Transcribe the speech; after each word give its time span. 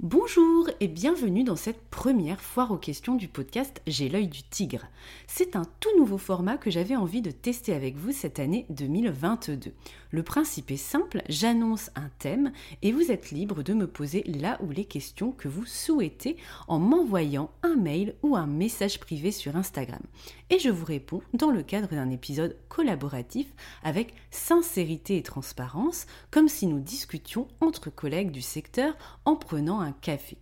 Bonjour 0.00 0.70
et 0.78 0.86
bienvenue 0.86 1.42
dans 1.42 1.56
cette 1.56 1.82
première 1.90 2.40
foire 2.40 2.70
aux 2.70 2.76
questions 2.76 3.16
du 3.16 3.26
podcast 3.26 3.82
J'ai 3.88 4.08
l'œil 4.08 4.28
du 4.28 4.44
tigre. 4.44 4.86
C'est 5.26 5.56
un 5.56 5.64
tout 5.80 5.90
nouveau 5.98 6.18
format 6.18 6.56
que 6.56 6.70
j'avais 6.70 6.94
envie 6.94 7.20
de 7.20 7.32
tester 7.32 7.74
avec 7.74 7.96
vous 7.96 8.12
cette 8.12 8.38
année 8.38 8.64
2022. 8.70 9.72
Le 10.10 10.22
principe 10.22 10.70
est 10.70 10.78
simple, 10.78 11.22
j'annonce 11.28 11.90
un 11.94 12.08
thème 12.18 12.52
et 12.80 12.92
vous 12.92 13.10
êtes 13.10 13.30
libre 13.30 13.62
de 13.62 13.74
me 13.74 13.86
poser 13.86 14.22
là 14.22 14.58
où 14.62 14.70
les 14.70 14.86
questions 14.86 15.32
que 15.32 15.48
vous 15.48 15.66
souhaitez 15.66 16.36
en 16.66 16.78
m'envoyant 16.78 17.50
un 17.62 17.76
mail 17.76 18.14
ou 18.22 18.34
un 18.34 18.46
message 18.46 19.00
privé 19.00 19.32
sur 19.32 19.56
Instagram. 19.56 20.00
Et 20.48 20.58
je 20.58 20.70
vous 20.70 20.86
réponds 20.86 21.20
dans 21.34 21.50
le 21.50 21.62
cadre 21.62 21.90
d'un 21.90 22.08
épisode 22.08 22.56
collaboratif 22.68 23.48
avec 23.82 24.14
sincérité 24.30 25.18
et 25.18 25.22
transparence, 25.22 26.06
comme 26.30 26.48
si 26.48 26.66
nous 26.66 26.80
discutions 26.80 27.48
entre 27.60 27.90
collègues 27.90 28.30
du 28.30 28.42
secteur 28.42 28.96
en 29.26 29.36
prenant 29.36 29.80
un 29.80 29.92
café. 29.92 30.38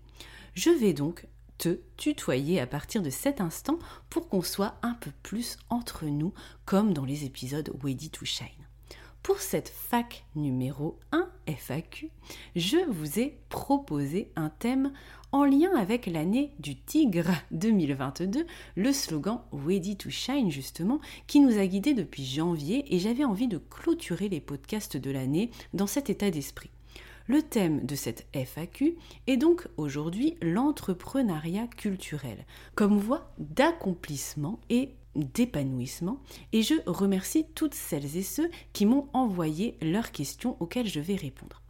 Je 0.54 0.70
vais 0.70 0.92
donc 0.92 1.26
te 1.58 1.80
tutoyer 1.96 2.60
à 2.60 2.66
partir 2.66 3.02
de 3.02 3.10
cet 3.10 3.40
instant 3.40 3.78
pour 4.10 4.28
qu'on 4.28 4.42
soit 4.42 4.76
un 4.82 4.94
peu 4.94 5.10
plus 5.22 5.56
entre 5.70 6.04
nous 6.04 6.32
comme 6.64 6.92
dans 6.92 7.04
les 7.04 7.24
épisodes 7.24 7.72
Ready 7.82 8.10
to 8.10 8.24
Shine. 8.24 8.65
Pour 9.26 9.40
cette 9.40 9.70
fac 9.70 10.24
numéro 10.36 11.00
1 11.10 11.28
FAQ, 11.48 12.10
je 12.54 12.76
vous 12.88 13.18
ai 13.18 13.40
proposé 13.48 14.30
un 14.36 14.50
thème 14.50 14.92
en 15.32 15.44
lien 15.44 15.74
avec 15.76 16.06
l'année 16.06 16.52
du 16.60 16.76
tigre 16.76 17.32
2022, 17.50 18.46
le 18.76 18.92
slogan 18.92 19.40
Ready 19.50 19.96
to 19.96 20.10
Shine 20.10 20.52
justement, 20.52 21.00
qui 21.26 21.40
nous 21.40 21.58
a 21.58 21.66
guidés 21.66 21.92
depuis 21.92 22.24
janvier 22.24 22.84
et 22.94 23.00
j'avais 23.00 23.24
envie 23.24 23.48
de 23.48 23.58
clôturer 23.58 24.28
les 24.28 24.40
podcasts 24.40 24.96
de 24.96 25.10
l'année 25.10 25.50
dans 25.74 25.88
cet 25.88 26.08
état 26.08 26.30
d'esprit. 26.30 26.70
Le 27.26 27.42
thème 27.42 27.84
de 27.84 27.96
cette 27.96 28.28
FAQ 28.32 28.96
est 29.26 29.36
donc 29.36 29.66
aujourd'hui 29.76 30.36
l'entrepreneuriat 30.40 31.66
culturel, 31.66 32.46
comme 32.76 32.96
voie 32.96 33.32
d'accomplissement 33.38 34.60
et 34.70 34.90
d'épanouissement 35.16 36.20
et 36.52 36.62
je 36.62 36.74
remercie 36.86 37.46
toutes 37.54 37.74
celles 37.74 38.16
et 38.16 38.22
ceux 38.22 38.50
qui 38.72 38.86
m'ont 38.86 39.08
envoyé 39.12 39.76
leurs 39.82 40.12
questions 40.12 40.56
auxquelles 40.60 40.88
je 40.88 41.00
vais 41.00 41.16
répondre. 41.16 41.62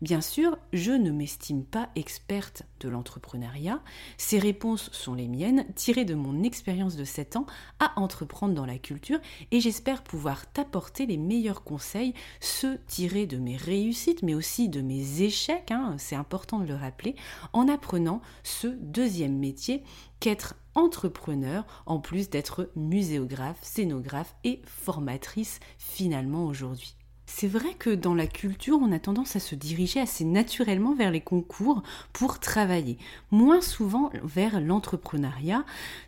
Bien 0.00 0.20
sûr, 0.20 0.58
je 0.72 0.92
ne 0.92 1.10
m'estime 1.10 1.64
pas 1.64 1.88
experte 1.96 2.62
de 2.80 2.88
l'entrepreneuriat. 2.88 3.82
Ces 4.16 4.38
réponses 4.38 4.90
sont 4.92 5.14
les 5.14 5.28
miennes, 5.28 5.66
tirées 5.74 6.04
de 6.04 6.14
mon 6.14 6.42
expérience 6.42 6.96
de 6.96 7.04
7 7.04 7.36
ans 7.36 7.46
à 7.80 7.98
entreprendre 7.98 8.54
dans 8.54 8.66
la 8.66 8.78
culture, 8.78 9.18
et 9.50 9.60
j'espère 9.60 10.02
pouvoir 10.02 10.50
t'apporter 10.52 11.06
les 11.06 11.16
meilleurs 11.16 11.64
conseils, 11.64 12.14
ceux 12.40 12.78
tirés 12.86 13.26
de 13.26 13.38
mes 13.38 13.56
réussites, 13.56 14.22
mais 14.22 14.34
aussi 14.34 14.68
de 14.68 14.80
mes 14.80 15.22
échecs, 15.22 15.70
hein, 15.70 15.96
c'est 15.98 16.16
important 16.16 16.60
de 16.60 16.66
le 16.66 16.74
rappeler, 16.74 17.16
en 17.52 17.68
apprenant 17.68 18.20
ce 18.42 18.68
deuxième 18.68 19.38
métier 19.38 19.82
qu'être 20.20 20.54
entrepreneur, 20.78 21.66
en 21.86 21.98
plus 21.98 22.30
d'être 22.30 22.70
muséographe, 22.76 23.58
scénographe 23.62 24.36
et 24.44 24.62
formatrice 24.64 25.58
finalement 25.76 26.44
aujourd'hui. 26.46 26.97
C'est 27.30 27.46
vrai 27.46 27.74
que 27.78 27.90
dans 27.90 28.14
la 28.14 28.26
culture, 28.26 28.78
on 28.80 28.90
a 28.90 28.98
tendance 28.98 29.36
à 29.36 29.38
se 29.38 29.54
diriger 29.54 30.00
assez 30.00 30.24
naturellement 30.24 30.94
vers 30.94 31.10
les 31.10 31.20
concours 31.20 31.82
pour 32.14 32.40
travailler, 32.40 32.96
moins 33.30 33.60
souvent 33.60 34.10
vers 34.24 34.60
l'entrepreneuriat. 34.60 35.64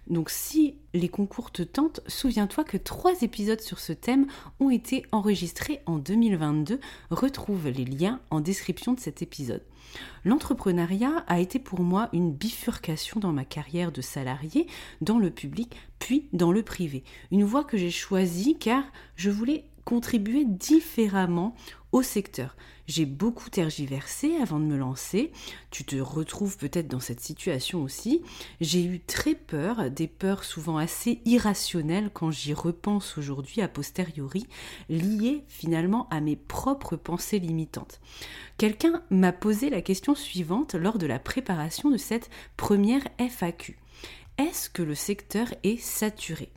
Donc 0.09 0.31
si 0.31 0.77
les 0.95 1.11
concours 1.11 1.53
te 1.53 1.63
tentent, 1.63 2.01
souviens-toi 2.09 2.65
que 2.65 2.79
trois 2.79 3.21
épisodes 3.21 3.61
sur 3.61 3.81
ce 3.81 3.93
thème 3.93 4.27
ont 4.61 4.71
été 4.71 5.05
enregistrés 5.13 5.83
en 5.85 5.99
2022. 5.99 6.81
Retrouve 7.11 7.69
les 7.69 7.85
liens 7.85 8.19
en 8.31 8.41
description 8.41 8.95
de 8.95 9.01
cet 9.01 9.21
épisode. 9.21 9.63
L'entrepreneuriat 10.25 11.25
a 11.27 11.39
été 11.39 11.59
pour 11.59 11.81
moi 11.81 12.09
une 12.13 12.33
bifurcation 12.33 13.21
dans 13.21 13.33
ma 13.33 13.45
carrière 13.45 13.93
de 13.93 14.01
salarié, 14.01 14.67
dans 15.01 15.19
le 15.19 15.31
public, 15.31 15.77
puis 15.99 16.29
dans 16.33 16.53
le 16.53 16.63
privé. 16.63 17.05
Une 17.31 17.45
voie 17.45 17.65
que 17.65 17.77
j'ai 17.77 17.91
choisie 17.91 18.57
car 18.59 18.85
je 19.17 19.31
voulais 19.31 19.65
contribuer 19.85 20.45
différemment 20.45 21.55
au 21.93 22.03
secteur. 22.03 22.57
J'ai 22.87 23.07
beaucoup 23.07 23.51
tergiversé 23.51 24.37
avant 24.43 24.59
de 24.59 24.65
me 24.65 24.77
lancer. 24.77 25.31
Tu 25.71 25.85
te 25.85 25.97
retrouves 25.97 26.57
peut-être 26.57 26.89
dans 26.89 26.99
cette 26.99 27.21
situation 27.21 27.83
aussi. 27.83 28.23
J'ai 28.61 28.85
eu 28.85 28.99
très 29.01 29.35
peur, 29.35 29.91
des 29.91 30.09
peurs 30.09 30.43
souvent 30.43 30.77
assez 30.77 31.21
irrationnelles 31.25 32.11
quand 32.13 32.31
j'y 32.31 32.53
repense 32.53 33.17
aujourd'hui 33.17 33.63
a 33.63 33.69
posteriori, 33.69 34.47
liées 34.89 35.45
finalement 35.49 36.09
à 36.11 36.21
mes 36.21 36.37
propres 36.37 36.97
pensées 36.97 37.39
limitantes. 37.39 38.01
Quelqu'un 38.59 39.03
m'a 39.11 39.33
posé 39.33 39.71
la 39.71 39.83
question 39.83 40.15
suivante 40.15 40.75
lors 40.75 40.99
de 40.99 41.07
la 41.07 41.19
préparation 41.19 41.91
de 41.91 41.97
cette 41.97 42.29
première 42.57 43.05
FAQ. 43.19 43.79
Est-ce 44.39 44.69
que 44.69 44.83
le 44.83 44.95
secteur 44.95 45.47
est 45.63 45.81
saturé? 45.81 46.51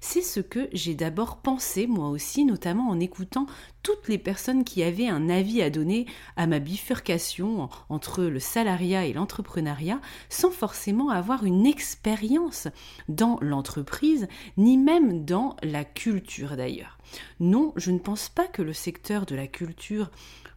C'est 0.00 0.22
ce 0.22 0.40
que 0.40 0.68
j'ai 0.72 0.94
d'abord 0.94 1.38
pensé 1.38 1.86
moi 1.86 2.08
aussi, 2.08 2.44
notamment 2.44 2.88
en 2.88 3.00
écoutant 3.00 3.46
toutes 3.82 4.08
les 4.08 4.18
personnes 4.18 4.64
qui 4.64 4.82
avaient 4.82 5.08
un 5.08 5.28
avis 5.28 5.62
à 5.62 5.70
donner 5.70 6.06
à 6.36 6.46
ma 6.46 6.58
bifurcation 6.58 7.68
entre 7.88 8.24
le 8.24 8.40
salariat 8.40 9.06
et 9.06 9.12
l'entrepreneuriat, 9.12 10.00
sans 10.28 10.50
forcément 10.50 11.10
avoir 11.10 11.44
une 11.44 11.66
expérience 11.66 12.68
dans 13.08 13.38
l'entreprise, 13.40 14.28
ni 14.56 14.76
même 14.76 15.24
dans 15.24 15.56
la 15.62 15.84
culture 15.84 16.56
d'ailleurs. 16.56 16.98
Non, 17.40 17.72
je 17.76 17.90
ne 17.90 17.98
pense 17.98 18.28
pas 18.28 18.46
que 18.46 18.62
le 18.62 18.72
secteur 18.72 19.26
de 19.26 19.34
la 19.34 19.46
culture 19.46 20.10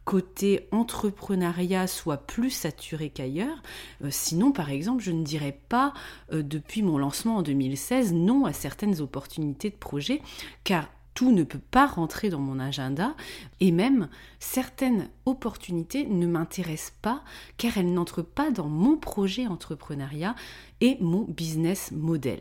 côté 0.05 0.67
entrepreneuriat 0.71 1.87
soit 1.87 2.17
plus 2.17 2.49
saturé 2.49 3.09
qu'ailleurs. 3.09 3.61
Euh, 4.03 4.07
sinon, 4.09 4.51
par 4.51 4.69
exemple, 4.69 5.03
je 5.03 5.11
ne 5.11 5.23
dirais 5.23 5.57
pas, 5.69 5.93
euh, 6.33 6.43
depuis 6.43 6.81
mon 6.81 6.97
lancement 6.97 7.37
en 7.37 7.41
2016, 7.41 8.13
non 8.13 8.45
à 8.45 8.53
certaines 8.53 9.01
opportunités 9.01 9.69
de 9.69 9.75
projet, 9.75 10.21
car 10.63 10.87
tout 11.13 11.31
ne 11.31 11.43
peut 11.43 11.59
pas 11.59 11.87
rentrer 11.87 12.29
dans 12.29 12.39
mon 12.39 12.59
agenda 12.59 13.15
et 13.59 13.71
même 13.71 14.07
certaines 14.39 15.09
opportunités 15.25 16.05
ne 16.05 16.25
m'intéressent 16.25 16.93
pas 17.01 17.21
car 17.57 17.77
elles 17.77 17.93
n'entrent 17.93 18.21
pas 18.21 18.49
dans 18.49 18.69
mon 18.69 18.95
projet 18.95 19.45
entrepreneuriat 19.45 20.35
et 20.79 20.97
mon 21.01 21.23
business 21.23 21.91
model. 21.91 22.39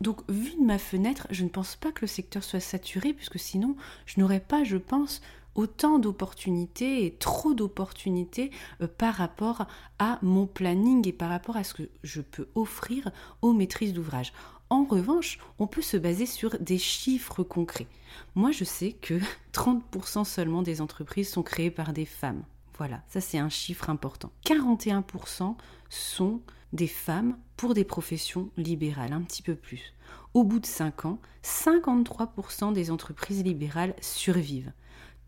Donc, 0.00 0.20
vu 0.30 0.52
de 0.60 0.64
ma 0.64 0.78
fenêtre, 0.78 1.26
je 1.30 1.44
ne 1.44 1.48
pense 1.48 1.76
pas 1.76 1.90
que 1.90 2.02
le 2.02 2.06
secteur 2.06 2.44
soit 2.44 2.60
saturé, 2.60 3.14
puisque 3.14 3.38
sinon, 3.38 3.76
je 4.04 4.20
n'aurais 4.20 4.40
pas, 4.40 4.62
je 4.62 4.76
pense, 4.76 5.22
autant 5.56 5.98
d'opportunités 5.98 7.04
et 7.04 7.14
trop 7.14 7.54
d'opportunités 7.54 8.50
euh, 8.80 8.86
par 8.86 9.14
rapport 9.14 9.66
à 9.98 10.18
mon 10.22 10.46
planning 10.46 11.06
et 11.08 11.12
par 11.12 11.30
rapport 11.30 11.56
à 11.56 11.64
ce 11.64 11.74
que 11.74 11.88
je 12.02 12.20
peux 12.20 12.48
offrir 12.54 13.10
aux 13.42 13.52
maîtrises 13.52 13.92
d'ouvrage. 13.92 14.32
En 14.68 14.84
revanche, 14.84 15.38
on 15.58 15.66
peut 15.66 15.82
se 15.82 15.96
baser 15.96 16.26
sur 16.26 16.58
des 16.58 16.78
chiffres 16.78 17.42
concrets. 17.42 17.86
Moi, 18.34 18.50
je 18.50 18.64
sais 18.64 18.92
que 18.92 19.20
30% 19.52 20.24
seulement 20.24 20.62
des 20.62 20.80
entreprises 20.80 21.30
sont 21.30 21.42
créées 21.42 21.70
par 21.70 21.92
des 21.92 22.06
femmes. 22.06 22.42
Voilà, 22.78 23.02
ça 23.08 23.20
c'est 23.20 23.38
un 23.38 23.48
chiffre 23.48 23.88
important. 23.88 24.30
41% 24.44 25.56
sont 25.88 26.40
des 26.72 26.88
femmes 26.88 27.38
pour 27.56 27.72
des 27.72 27.84
professions 27.84 28.50
libérales, 28.56 29.12
un 29.12 29.22
petit 29.22 29.42
peu 29.42 29.54
plus. 29.54 29.94
Au 30.34 30.44
bout 30.44 30.60
de 30.60 30.66
5 30.66 31.06
ans, 31.06 31.18
53% 31.42 32.72
des 32.74 32.90
entreprises 32.90 33.42
libérales 33.42 33.94
survivent. 34.02 34.72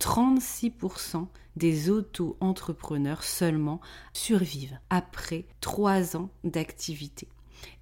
36% 0.01 1.27
des 1.57 1.91
auto-entrepreneurs 1.91 3.25
seulement 3.25 3.81
survivent 4.13 4.79
après 4.91 5.47
3 5.61 6.17
ans 6.17 6.31
d'activité. 6.45 7.29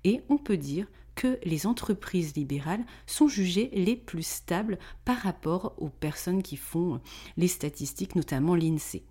Et 0.05 0.23
on 0.29 0.39
peut 0.39 0.57
dire 0.57 0.87
que 1.15 1.39
les 1.45 1.67
entreprises 1.67 2.35
libérales 2.37 2.85
sont 3.07 3.29
jugées 3.29 3.71
les 3.73 3.97
plus 3.97 4.27
stables 4.27 4.79
par 5.05 5.17
rapport 5.19 5.75
aux 5.79 5.89
personnes 5.89 6.43
qui 6.43 6.57
font 6.57 7.01
les 7.37 7.49
statistiques, 7.49 8.17
notamment 8.17 8.55
l'INSEE. 8.55 9.03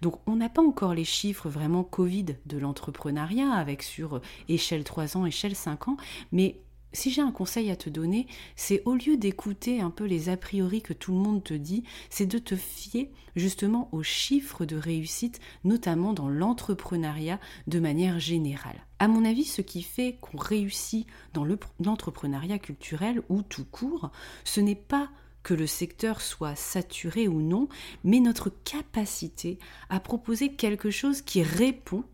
Donc 0.00 0.20
on 0.26 0.36
n'a 0.36 0.48
pas 0.48 0.62
encore 0.62 0.94
les 0.94 1.04
chiffres 1.04 1.48
vraiment 1.48 1.82
Covid 1.82 2.36
de 2.46 2.58
l'entrepreneuriat 2.58 3.50
avec 3.50 3.82
sur 3.82 4.20
échelle 4.48 4.84
3 4.84 5.16
ans, 5.16 5.26
échelle 5.26 5.56
5 5.56 5.88
ans, 5.88 5.96
mais 6.30 6.60
si 6.96 7.10
j'ai 7.10 7.22
un 7.22 7.30
conseil 7.30 7.70
à 7.70 7.76
te 7.76 7.90
donner, 7.90 8.26
c'est 8.56 8.82
au 8.86 8.94
lieu 8.94 9.16
d'écouter 9.16 9.80
un 9.80 9.90
peu 9.90 10.04
les 10.04 10.28
a 10.28 10.36
priori 10.36 10.80
que 10.80 10.94
tout 10.94 11.12
le 11.12 11.18
monde 11.18 11.44
te 11.44 11.54
dit, 11.54 11.84
c'est 12.10 12.26
de 12.26 12.38
te 12.38 12.56
fier 12.56 13.10
justement 13.36 13.90
aux 13.92 14.02
chiffres 14.02 14.64
de 14.64 14.76
réussite, 14.76 15.40
notamment 15.62 16.14
dans 16.14 16.28
l'entrepreneuriat 16.28 17.38
de 17.66 17.80
manière 17.80 18.18
générale. 18.18 18.86
À 18.98 19.08
mon 19.08 19.26
avis, 19.26 19.44
ce 19.44 19.60
qui 19.60 19.82
fait 19.82 20.16
qu'on 20.22 20.38
réussit 20.38 21.06
dans 21.34 21.46
l'entrepreneuriat 21.80 22.58
culturel 22.58 23.22
ou 23.28 23.42
tout 23.42 23.66
court, 23.66 24.10
ce 24.44 24.60
n'est 24.60 24.74
pas 24.74 25.10
que 25.42 25.52
le 25.54 25.66
secteur 25.66 26.22
soit 26.22 26.56
saturé 26.56 27.28
ou 27.28 27.40
non, 27.40 27.68
mais 28.04 28.20
notre 28.20 28.50
capacité 28.64 29.58
à 29.90 30.00
proposer 30.00 30.54
quelque 30.54 30.90
chose 30.90 31.20
qui 31.20 31.42
répond 31.42 32.04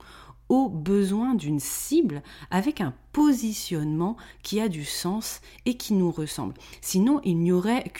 aux 0.52 0.68
besoins 0.68 1.34
d'une 1.34 1.60
cible 1.60 2.22
avec 2.50 2.82
un 2.82 2.92
positionnement 3.14 4.18
qui 4.42 4.60
a 4.60 4.68
du 4.68 4.84
sens 4.84 5.40
et 5.64 5.78
qui 5.78 5.94
nous 5.94 6.10
ressemble. 6.10 6.52
Sinon, 6.82 7.22
il 7.24 7.38
n'y 7.38 7.52
aurait 7.52 7.90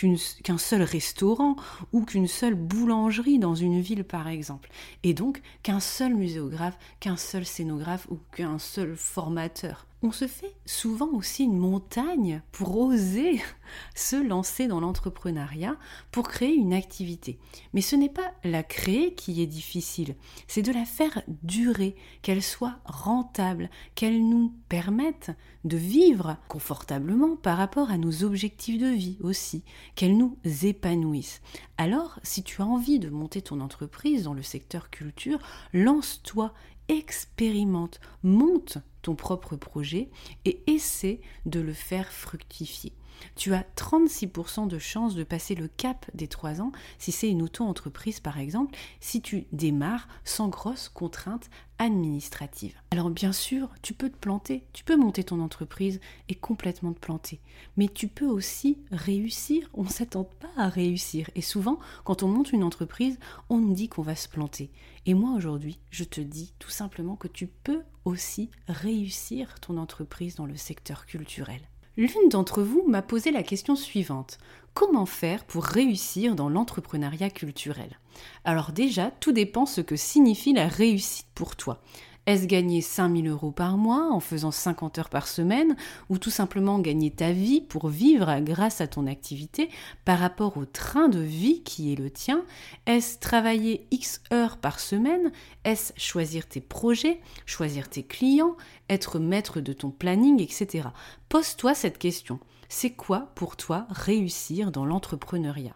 qu'un 0.45 0.59
seul 0.59 0.83
restaurant 0.83 1.57
ou 1.95 2.05
qu'une 2.05 2.29
seule 2.29 2.55
boulangerie 2.55 3.39
dans 3.39 3.55
une 3.55 3.81
ville, 3.81 4.05
par 4.05 4.29
exemple. 4.29 4.69
Et 5.03 5.15
donc, 5.15 5.41
qu'un 5.63 5.81
seul 5.81 6.15
muséographe, 6.15 6.79
qu'un 7.01 7.17
seul 7.17 7.47
scénographe 7.47 8.07
ou 8.11 8.19
qu'un 8.37 8.59
seul 8.59 8.97
formateur 8.97 9.87
on 10.03 10.13
se 10.13 10.27
fait 10.27 10.55
souvent 10.67 11.11
aussi 11.13 11.45
une 11.45 11.59
montagne 11.59 12.43
pour 12.51 12.77
oser 12.77 13.41
se 13.95 14.17
lancer 14.17 14.67
dans 14.67 14.81
l'entrepreneuriat, 14.81 15.77
pour 16.11 16.29
créer 16.29 16.55
une 16.55 16.75
activité. 16.75 17.39
Mais 17.73 17.81
ce 17.81 17.97
n'est 17.97 18.09
pas 18.09 18.33
la 18.45 18.63
créer 18.63 19.15
qui 19.15 19.41
est 19.43 19.47
difficile, 19.47 20.17
c'est 20.49 20.63
de 20.63 20.73
la 20.73 20.85
faire 20.85 21.23
durer, 21.43 21.95
qu'elle 22.23 22.43
soit 22.43 22.79
rentable, 22.85 23.71
qu'elle 23.95 24.29
nous 24.29 24.55
permette 24.69 25.31
de 25.65 25.77
vivre 25.77 26.37
confortablement 26.49 27.37
par 27.37 27.57
rapport 27.57 27.91
à 27.91 27.99
nos 27.99 28.25
objectifs 28.25 28.81
de 28.81 28.89
vie 28.89 29.19
aussi, 29.21 29.63
qu'elle 29.95 30.17
nous 30.17 30.37
épanouisse. 30.63 31.41
Alors, 31.79 32.19
si 32.23 32.43
tu 32.43 32.63
as 32.63 32.67
envie 32.67 32.99
de 32.99 33.09
monter 33.09 33.43
ton 33.43 33.61
entreprise 33.61 34.25
dans 34.25 34.35
le 34.35 34.43
secteur 34.43 34.91
culture, 34.91 35.39
lance-toi 35.73 36.53
expérimente, 36.89 38.01
monte 38.23 38.79
ton 39.03 39.15
propre 39.15 39.57
projet 39.57 40.09
et 40.45 40.63
essaie 40.67 41.21
de 41.47 41.61
le 41.61 41.73
faire 41.73 42.13
fructifier. 42.13 42.93
Tu 43.37 43.55
as 43.55 43.65
36% 43.77 44.69
de 44.69 44.79
chances 44.79 45.15
de 45.15 45.25
passer 45.25 45.55
le 45.55 45.69
cap 45.69 46.07
des 46.15 46.29
3 46.29 46.61
ans 46.61 46.73
si 46.99 47.13
c'est 47.13 47.29
une 47.29 47.43
auto-entreprise 47.43 48.21
par 48.21 48.39
exemple, 48.39 48.77
si 49.01 49.21
tu 49.21 49.47
démarres 49.53 50.09
sans 50.25 50.49
grosses 50.49 50.89
contraintes 50.89 51.51
administratives. 51.79 52.77
Alors 52.93 53.11
bien 53.11 53.33
sûr, 53.33 53.69
tu 53.83 53.93
peux 53.95 54.09
te 54.09 54.17
planter, 54.17 54.67
tu 54.73 54.85
peux 54.85 54.97
monter 54.97 55.25
ton 55.25 55.41
entreprise 55.41 56.01
et 56.29 56.35
complètement 56.35 56.93
te 56.93 57.01
planter, 57.01 57.41
mais 57.77 57.89
tu 57.89 58.07
peux 58.07 58.27
aussi 58.27 58.79
réussir, 58.93 59.69
on 59.75 59.83
ne 59.83 59.89
s'attend 59.89 60.25
pas 60.25 60.51
à 60.57 60.69
réussir 60.69 61.29
et 61.35 61.43
souvent 61.43 61.79
quand 62.05 62.23
on 62.23 62.29
monte 62.29 62.53
une 62.53 62.63
entreprise, 62.63 63.19
on 63.49 63.59
nous 63.59 63.75
dit 63.75 63.89
qu'on 63.89 64.03
va 64.03 64.15
se 64.15 64.29
planter. 64.29 64.71
Et 65.07 65.15
moi 65.15 65.33
aujourd'hui, 65.35 65.81
je 65.91 66.05
te 66.05 66.21
dis 66.21 66.55
tout 66.61 66.71
simplement 66.71 67.17
que 67.17 67.29
tu 67.29 67.49
peux 67.49 67.83
aussi 68.05 68.51
réussir 68.69 69.59
ton 69.61 69.77
entreprise 69.77 70.37
dans 70.37 70.47
le 70.47 70.57
secteur 70.57 71.07
culturel. 71.07 71.61
L'une 71.97 72.31
d'entre 72.31 72.63
vous 72.63 72.85
m'a 72.89 73.03
posé 73.03 73.31
la 73.31 73.43
question 73.43 73.77
suivante. 73.77 74.39
Comment 74.73 75.05
faire 75.05 75.45
pour 75.45 75.65
réussir 75.65 76.35
dans 76.35 76.49
l'entrepreneuriat 76.49 77.29
culturel? 77.29 77.99
Alors 78.45 78.73
déjà, 78.73 79.11
tout 79.21 79.33
dépend 79.33 79.67
ce 79.67 79.83
que 79.83 79.97
signifie 79.97 80.55
la 80.55 80.69
réussite 80.69 81.27
pour 81.35 81.55
toi. 81.55 81.83
Est-ce 82.27 82.47
gagner 82.47 82.83
5000 82.83 83.29
euros 83.29 83.51
par 83.51 83.77
mois 83.77 84.13
en 84.13 84.21
faisant 84.21 84.53
50 84.53 84.99
heures 84.99 85.09
par 85.09 85.27
semaine 85.27 85.77
ou 86.09 86.19
tout 86.19 86.31
simplement 86.31 86.79
gagner 86.79 87.11
ta 87.11 87.33
vie 87.33 87.61
pour 87.61 87.89
vivre 87.89 88.39
grâce 88.41 88.81
à 88.81 88.87
ton 88.87 89.09
activité 89.09 89.69
par 90.05 90.21
rapport 90.21 90.57
au 90.57 90.65
train 90.65 91.09
de 91.09 91.19
vie 91.19 91.65
qui 91.65 91.93
est 91.93 91.97
le 91.97 92.11
tien? 92.11 92.45
Est-ce 92.87 93.19
travailler 93.19 93.89
X 93.91 94.23
heures 94.33 94.59
par 94.59 94.79
semaine? 94.79 95.33
Est-ce 95.65 95.93
choisir 95.97 96.47
tes 96.47 96.61
projets, 96.61 97.21
choisir 97.45 97.89
tes 97.89 98.05
clients, 98.05 98.57
être 98.89 99.19
maître 99.19 99.61
de 99.61 99.73
ton 99.73 99.91
planning, 99.91 100.41
etc. 100.41 100.91
Pose-toi 101.29 101.75
cette 101.75 101.99
question. 101.99 102.39
C'est 102.69 102.91
quoi 102.91 103.33
pour 103.35 103.57
toi 103.57 103.87
réussir 103.91 104.71
dans 104.71 104.85
l'entrepreneuriat? 104.85 105.75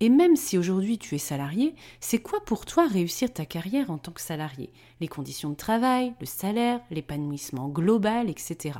Et 0.00 0.08
même 0.08 0.36
si 0.36 0.58
aujourd'hui 0.58 0.98
tu 0.98 1.14
es 1.14 1.18
salarié, 1.18 1.74
c'est 2.00 2.20
quoi 2.20 2.44
pour 2.44 2.66
toi 2.66 2.86
réussir 2.86 3.32
ta 3.32 3.44
carrière 3.44 3.90
en 3.90 3.98
tant 3.98 4.12
que 4.12 4.20
salarié? 4.20 4.70
Les 5.00 5.08
conditions 5.08 5.50
de 5.50 5.56
travail, 5.56 6.14
le 6.20 6.26
salaire, 6.26 6.80
l'épanouissement 6.90 7.68
global, 7.68 8.30
etc. 8.30 8.78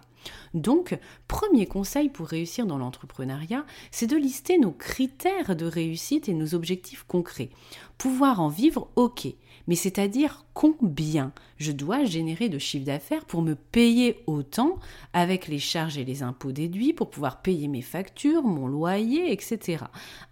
Donc, 0.54 0.98
premier 1.28 1.66
conseil 1.66 2.08
pour 2.08 2.28
réussir 2.28 2.66
dans 2.66 2.78
l'entrepreneuriat, 2.78 3.64
c'est 3.90 4.06
de 4.06 4.16
lister 4.16 4.58
nos 4.58 4.72
critères 4.72 5.56
de 5.56 5.66
réussite 5.66 6.28
et 6.28 6.34
nos 6.34 6.54
objectifs 6.54 7.04
concrets. 7.08 7.50
Pouvoir 7.98 8.40
en 8.40 8.48
vivre, 8.48 8.88
ok, 8.96 9.26
mais 9.66 9.74
c'est-à-dire 9.74 10.44
combien 10.54 11.32
je 11.58 11.72
dois 11.72 12.04
générer 12.04 12.48
de 12.48 12.58
chiffre 12.58 12.86
d'affaires 12.86 13.24
pour 13.24 13.42
me 13.42 13.54
payer 13.54 14.22
autant 14.26 14.78
avec 15.12 15.48
les 15.48 15.58
charges 15.58 15.98
et 15.98 16.04
les 16.04 16.22
impôts 16.22 16.52
déduits, 16.52 16.92
pour 16.92 17.10
pouvoir 17.10 17.42
payer 17.42 17.68
mes 17.68 17.82
factures, 17.82 18.42
mon 18.42 18.66
loyer, 18.66 19.32
etc. 19.32 19.84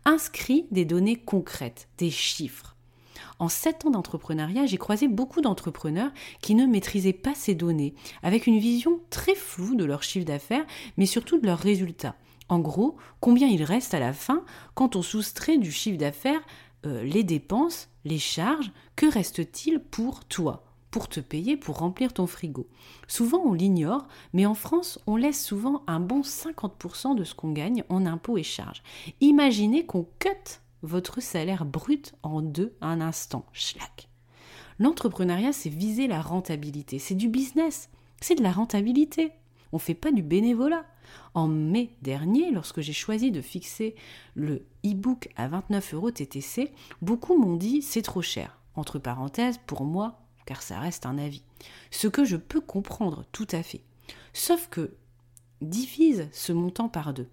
Inscris 0.05 0.67
des 0.71 0.85
données 0.85 1.17
concrètes, 1.17 1.89
des 1.99 2.11
chiffres. 2.11 2.77
En 3.39 3.49
sept 3.49 3.87
ans 3.87 3.91
d'entrepreneuriat, 3.91 4.67
j'ai 4.67 4.77
croisé 4.77 5.09
beaucoup 5.09 5.41
d'entrepreneurs 5.41 6.13
qui 6.43 6.55
ne 6.55 6.67
maîtrisaient 6.67 7.13
pas 7.13 7.35
ces 7.35 7.55
données, 7.55 7.95
avec 8.23 8.47
une 8.47 8.59
vision 8.59 9.01
très 9.09 9.35
floue 9.35 9.75
de 9.75 9.85
leur 9.85 10.03
chiffre 10.03 10.27
d'affaires, 10.27 10.67
mais 10.97 11.07
surtout 11.07 11.39
de 11.39 11.47
leurs 11.47 11.59
résultats. 11.59 12.17
En 12.51 12.59
gros, 12.59 12.97
combien 13.21 13.47
il 13.47 13.63
reste 13.63 13.95
à 13.95 14.01
la 14.01 14.13
fin 14.13 14.45
quand 14.75 14.97
on 14.97 15.03
soustrait 15.03 15.57
du 15.57 15.71
chiffre 15.71 15.99
d'affaires 15.99 16.43
euh, 16.87 17.03
les 17.03 17.25
dépenses, 17.25 17.89
les 18.05 18.19
charges, 18.19 18.73
que 18.97 19.07
reste-t-il 19.07 19.81
pour 19.81 20.25
toi 20.25 20.65
pour 20.91 21.09
te 21.09 21.21
payer 21.21 21.57
pour 21.57 21.79
remplir 21.79 22.13
ton 22.13 22.27
frigo? 22.27 22.67
Souvent 23.07 23.43
on 23.45 23.53
l'ignore, 23.53 24.09
mais 24.33 24.47
en 24.47 24.55
France 24.55 24.99
on 25.07 25.17
laisse 25.17 25.45
souvent 25.45 25.83
un 25.87 26.01
bon 26.01 26.23
50% 26.23 27.15
de 27.15 27.25
ce 27.25 27.35
qu'on 27.35 27.53
gagne 27.53 27.85
en 27.89 28.07
impôts 28.07 28.39
et 28.39 28.43
charges. 28.43 28.83
Imaginez 29.21 29.87
qu'on 29.87 30.09
cut 30.19 30.61
votre 30.83 31.21
salaire 31.21 31.65
brut 31.65 32.15
en 32.23 32.43
deux 32.43 32.75
un 32.81 33.01
instant. 33.01 33.45
Schlack. 33.53 34.09
L'entrepreneuriat, 34.79 35.53
c'est 35.53 35.69
viser 35.69 36.07
la 36.07 36.23
rentabilité. 36.23 36.99
C'est 36.99 37.15
du 37.15 37.29
business. 37.29 37.91
C'est 38.23 38.35
de 38.35 38.43
la 38.43 38.51
rentabilité. 38.51 39.33
On 39.73 39.77
ne 39.77 39.81
fait 39.81 39.95
pas 39.95 40.11
du 40.11 40.23
bénévolat. 40.23 40.87
En 41.35 41.49
mai 41.49 41.91
dernier, 42.03 42.51
lorsque 42.51 42.81
j'ai 42.81 42.93
choisi 42.93 43.31
de 43.31 43.41
fixer 43.41 43.95
le 44.35 44.67
e-book 44.85 45.29
à 45.37 45.49
29 45.49 45.95
euros 45.95 46.11
TTC, 46.11 46.73
beaucoup 47.03 47.39
m'ont 47.39 47.57
dit 47.57 47.83
c'est 47.83 48.03
trop 48.03 48.23
cher. 48.23 48.59
Entre 48.75 48.99
parenthèses, 48.99 49.59
pour 49.67 49.85
moi, 49.85 50.21
car 50.47 50.63
ça 50.63 50.79
reste 50.79 51.07
un 51.07 51.19
avis. 51.19 51.43
Ce 51.91 52.09
que 52.09 52.25
je 52.25 52.37
peux 52.37 52.61
comprendre 52.61 53.25
tout 53.33 53.49
à 53.53 53.63
fait. 53.63 53.83
Sauf 54.33 54.69
que 54.69 54.95
divise 55.61 56.29
ce 56.33 56.53
montant 56.53 56.89
par 56.89 57.13
deux. 57.15 57.29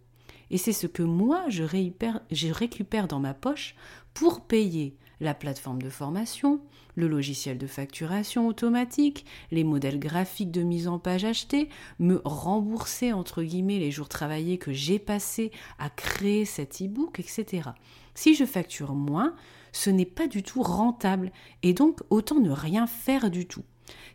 Et 0.50 0.58
c'est 0.58 0.74
ce 0.74 0.88
que 0.88 1.04
moi, 1.04 1.46
je 1.50 1.64
récupère, 1.64 2.22
je 2.32 2.48
récupère 2.50 3.08
dans 3.08 3.20
ma 3.20 3.34
poche 3.34 3.76
pour 4.14 4.42
payer 4.42 4.96
la 5.20 5.34
plateforme 5.34 5.82
de 5.82 5.90
formation, 5.90 6.62
le 6.96 7.08
logiciel 7.08 7.58
de 7.58 7.68
facturation 7.68 8.48
automatique, 8.48 9.26
les 9.52 9.64
modèles 9.64 10.00
graphiques 10.00 10.52
de 10.52 10.64
mise 10.64 10.88
en 10.88 11.00
page 11.00 11.26
achetée, 11.26 11.70
me 12.00 12.22
rembourser 12.26 13.14
entre 13.14 13.44
guillemets 13.44 13.80
les 13.80 13.92
jours 13.92 14.10
travaillés 14.10 14.58
que 14.58 14.74
j'ai 14.74 15.00
passés 15.00 15.52
à 15.80 15.90
créer 15.90 16.46
cet 16.46 16.82
e-book, 16.82 17.20
etc. 17.20 17.70
Si 18.16 18.36
je 18.36 18.46
facture 18.46 18.94
moins, 18.94 19.36
ce 19.72 19.90
n'est 19.90 20.06
pas 20.06 20.28
du 20.28 20.44
tout 20.44 20.64
rentable 20.64 21.32
et 21.62 21.74
donc 21.74 22.00
autant 22.10 22.40
ne 22.40 22.50
rien 22.50 22.88
faire 22.88 23.30
du 23.30 23.46
tout. 23.46 23.64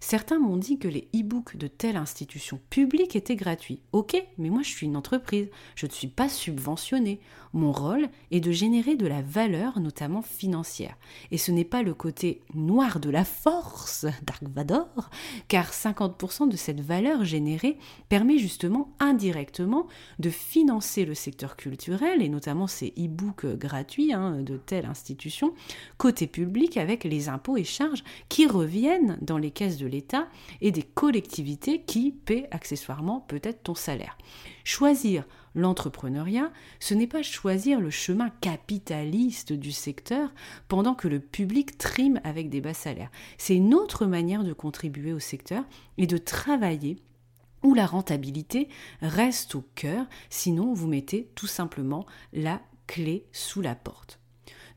Certains 0.01 0.39
m'ont 0.39 0.57
dit 0.57 0.79
que 0.79 0.89
les 0.89 1.09
e-books 1.15 1.57
de 1.57 1.69
telle 1.69 1.97
institution 1.97 2.61
publique 2.71 3.17
étaient 3.17 3.37
gratuits. 3.37 3.81
Ok, 3.93 4.21
mais 4.39 4.51
moi 4.51 4.63
je 4.63 4.71
suis 4.71 4.87
une 4.87 4.97
entreprise, 4.97 5.49
je 5.77 5.87
ne 5.87 5.93
suis 5.93 6.09
pas 6.09 6.29
subventionnée. 6.29 7.21
Mon 7.55 7.71
rôle 7.71 8.09
est 8.31 8.41
de 8.41 8.51
générer 8.51 8.97
de 8.97 9.07
la 9.07 9.21
valeur, 9.21 9.79
notamment 9.79 10.23
financière. 10.23 10.97
Et 11.31 11.39
ce 11.39 11.53
n'est 11.53 11.65
pas 11.65 11.83
le 11.83 11.93
côté 11.93 12.41
noir 12.55 12.99
de 12.99 13.11
la 13.11 13.25
force, 13.25 14.07
Dark 14.27 14.45
Vador, 14.45 15.11
car 15.49 15.71
50% 15.71 16.49
de 16.49 16.57
cette 16.57 16.81
valeur 16.81 17.25
générée 17.25 17.77
permet 18.09 18.39
justement 18.39 18.95
indirectement 19.01 19.87
de 20.19 20.31
financer 20.31 21.05
le 21.05 21.15
secteur 21.15 21.57
culturel, 21.57 22.23
et 22.23 22.29
notamment 22.31 22.67
ces 22.67 22.95
e-books 22.99 23.47
gratuits 23.57 24.15
hein, 24.15 24.41
de 24.41 24.57
telle 24.57 24.87
institution, 24.87 25.53
côté 25.99 26.27
public 26.27 26.79
avec 26.79 27.05
les 27.05 27.29
impôts 27.29 27.59
et 27.59 27.65
charges 27.65 28.05
qui 28.29 28.47
reviennent 28.47 29.19
dans 29.21 29.39
les 29.39 29.51
caisses 29.51 29.79
de 29.79 29.87
l'État 29.87 30.29
et 30.63 30.71
des 30.71 30.83
collectivités 30.83 31.83
qui 31.83 32.13
paient 32.13 32.49
accessoirement 32.51 33.21
peut-être 33.21 33.63
ton 33.63 33.75
salaire. 33.75 34.17
Choisir 34.65 35.27
l'entrepreneuriat, 35.55 36.51
ce 36.81 36.95
n'est 36.95 37.07
pas 37.07 37.23
choisir 37.23 37.81
le 37.81 37.91
chemin 37.91 38.31
capitaliste 38.41 39.53
du 39.53 39.73
secteur 39.73 40.33
pendant 40.69 40.95
que 40.95 41.09
le 41.09 41.21
public 41.21 41.79
trime 41.79 42.21
avec 42.25 42.49
des 42.51 42.61
bas 42.61 42.75
salaires. 42.75 43.11
C'est 43.39 43.57
une 43.57 43.75
autre 43.75 44.07
manière 44.07 44.45
de 44.45 44.53
contribuer 44.53 45.13
au 45.13 45.19
secteur 45.19 45.65
et 45.99 46.07
de 46.07 46.19
travailler 46.19 46.97
où 47.63 47.75
la 47.75 47.87
rentabilité 47.87 48.69
reste 49.01 49.55
au 49.55 49.65
cœur, 49.75 50.07
sinon 50.31 50.73
vous 50.73 50.89
mettez 50.89 51.31
tout 51.35 51.47
simplement 51.47 52.07
la 52.33 52.61
clé 52.87 53.27
sous 53.33 53.61
la 53.61 53.75
porte. 53.75 54.19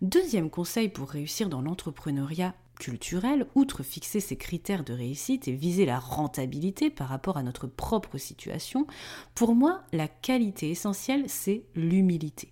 Deuxième 0.02 0.50
conseil 0.50 0.90
pour 0.90 1.10
réussir 1.10 1.50
dans 1.50 1.62
l'entrepreneuriat 1.62 2.54
culturel, 2.76 3.48
outre 3.56 3.84
fixer 3.84 4.20
ses 4.20 4.38
critères 4.38 4.84
de 4.84 4.94
réussite 4.94 5.48
et 5.48 5.54
viser 5.54 5.86
la 5.86 6.00
rentabilité 6.00 6.90
par 6.90 7.10
rapport 7.10 7.38
à 7.38 7.44
notre 7.44 7.68
propre 7.68 8.18
situation, 8.18 8.88
pour 9.34 9.56
moi, 9.56 9.84
la 9.92 10.08
qualité 10.08 10.70
essentielle, 10.70 11.26
c'est 11.28 11.64
l'humilité. 11.76 12.52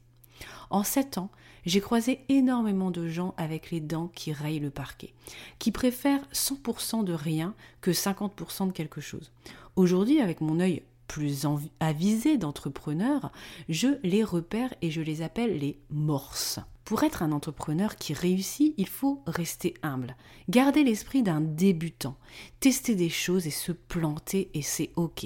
En 0.69 0.83
sept 0.83 1.17
ans, 1.17 1.29
j'ai 1.65 1.81
croisé 1.81 2.25
énormément 2.29 2.91
de 2.91 3.07
gens 3.07 3.33
avec 3.37 3.71
les 3.71 3.79
dents 3.79 4.09
qui 4.13 4.33
rayent 4.33 4.59
le 4.59 4.69
parquet, 4.69 5.13
qui 5.59 5.71
préfèrent 5.71 6.27
100% 6.33 7.03
de 7.03 7.13
rien 7.13 7.55
que 7.79 7.91
50% 7.91 8.67
de 8.67 8.71
quelque 8.71 9.01
chose. 9.01 9.31
Aujourd'hui, 9.75 10.19
avec 10.19 10.41
mon 10.41 10.59
œil 10.59 10.83
plus 11.07 11.45
avisé 11.79 12.37
d'entrepreneurs, 12.37 13.31
je 13.69 13.87
les 14.03 14.23
repère 14.23 14.73
et 14.81 14.91
je 14.91 15.01
les 15.01 15.21
appelle 15.21 15.59
les 15.59 15.79
morses. 15.89 16.59
Pour 16.85 17.03
être 17.03 17.23
un 17.23 17.31
entrepreneur 17.31 17.95
qui 17.95 18.13
réussit, 18.13 18.73
il 18.77 18.87
faut 18.87 19.21
rester 19.25 19.73
humble, 19.83 20.17
garder 20.49 20.83
l'esprit 20.83 21.23
d'un 21.23 21.39
débutant, 21.39 22.17
tester 22.59 22.95
des 22.95 23.09
choses 23.09 23.47
et 23.47 23.51
se 23.51 23.71
planter 23.71 24.49
et 24.53 24.61
c'est 24.61 24.91
ok. 24.97 25.25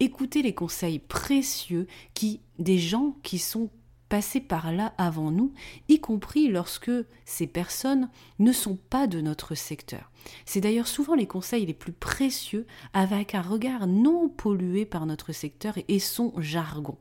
Écouter 0.00 0.42
les 0.42 0.54
conseils 0.54 0.98
précieux 0.98 1.86
qui 2.14 2.40
des 2.58 2.78
gens 2.78 3.16
qui 3.22 3.38
sont 3.38 3.70
passés 4.08 4.40
par 4.40 4.72
là 4.72 4.94
avant 4.98 5.30
nous, 5.30 5.52
y 5.88 6.00
compris 6.00 6.48
lorsque 6.48 6.92
ces 7.24 7.46
personnes 7.46 8.08
ne 8.38 8.52
sont 8.52 8.76
pas 8.76 9.06
de 9.06 9.20
notre 9.20 9.54
secteur. 9.54 10.10
C'est 10.44 10.60
d'ailleurs 10.60 10.88
souvent 10.88 11.14
les 11.14 11.26
conseils 11.26 11.66
les 11.66 11.74
plus 11.74 11.92
précieux 11.92 12.66
avec 12.92 13.34
un 13.34 13.42
regard 13.42 13.86
non 13.86 14.28
pollué 14.28 14.84
par 14.84 15.06
notre 15.06 15.32
secteur 15.32 15.74
et 15.88 15.98
son 15.98 16.32
jargon. 16.38 16.96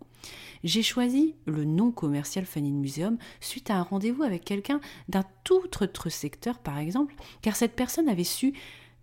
J'ai 0.64 0.82
choisi 0.82 1.36
le 1.46 1.64
nom 1.64 1.92
commercial 1.92 2.46
Fanine 2.46 2.80
Museum 2.80 3.18
suite 3.40 3.70
à 3.70 3.76
un 3.76 3.84
rendez-vous 3.84 4.24
avec 4.24 4.44
quelqu'un 4.44 4.82
d'un 5.10 5.24
tout 5.44 5.62
autre 5.82 6.10
secteur 6.10 6.60
par 6.60 6.80
exemple, 6.80 7.16
car 7.42 7.56
cette 7.56 7.76
personne 7.76 8.10
avait 8.10 8.24
su 8.24 8.54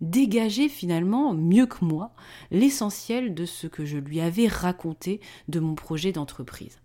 dégager 0.01 0.67
finalement 0.67 1.33
mieux 1.33 1.65
que 1.65 1.85
moi 1.85 2.11
l'essentiel 2.51 3.33
de 3.33 3.45
ce 3.45 3.67
que 3.67 3.85
je 3.85 3.97
lui 3.97 4.19
avais 4.19 4.47
raconté 4.47 5.21
de 5.47 5.61
mon 5.61 5.75
projet 5.75 6.11
d'entreprise. 6.11 6.82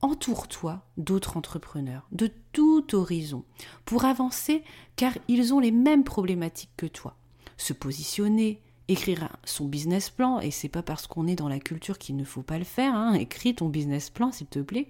Entoure-toi 0.00 0.80
d'autres 0.96 1.36
entrepreneurs 1.36 2.06
de 2.12 2.30
tout 2.52 2.94
horizon 2.94 3.44
pour 3.84 4.04
avancer 4.04 4.62
car 4.96 5.12
ils 5.26 5.52
ont 5.52 5.58
les 5.58 5.72
mêmes 5.72 6.04
problématiques 6.04 6.70
que 6.76 6.86
toi. 6.86 7.16
Se 7.56 7.72
positionner, 7.72 8.62
écrire 8.88 9.28
son 9.44 9.66
business 9.66 10.10
plan, 10.10 10.40
et 10.40 10.50
c'est 10.50 10.68
pas 10.68 10.82
parce 10.82 11.06
qu'on 11.06 11.26
est 11.26 11.34
dans 11.34 11.48
la 11.48 11.60
culture 11.60 11.98
qu'il 11.98 12.16
ne 12.16 12.24
faut 12.24 12.42
pas 12.42 12.58
le 12.58 12.64
faire, 12.64 12.94
hein. 12.94 13.14
écris 13.14 13.54
ton 13.54 13.68
business 13.68 14.10
plan 14.10 14.32
s'il 14.32 14.46
te 14.46 14.60
plaît, 14.60 14.88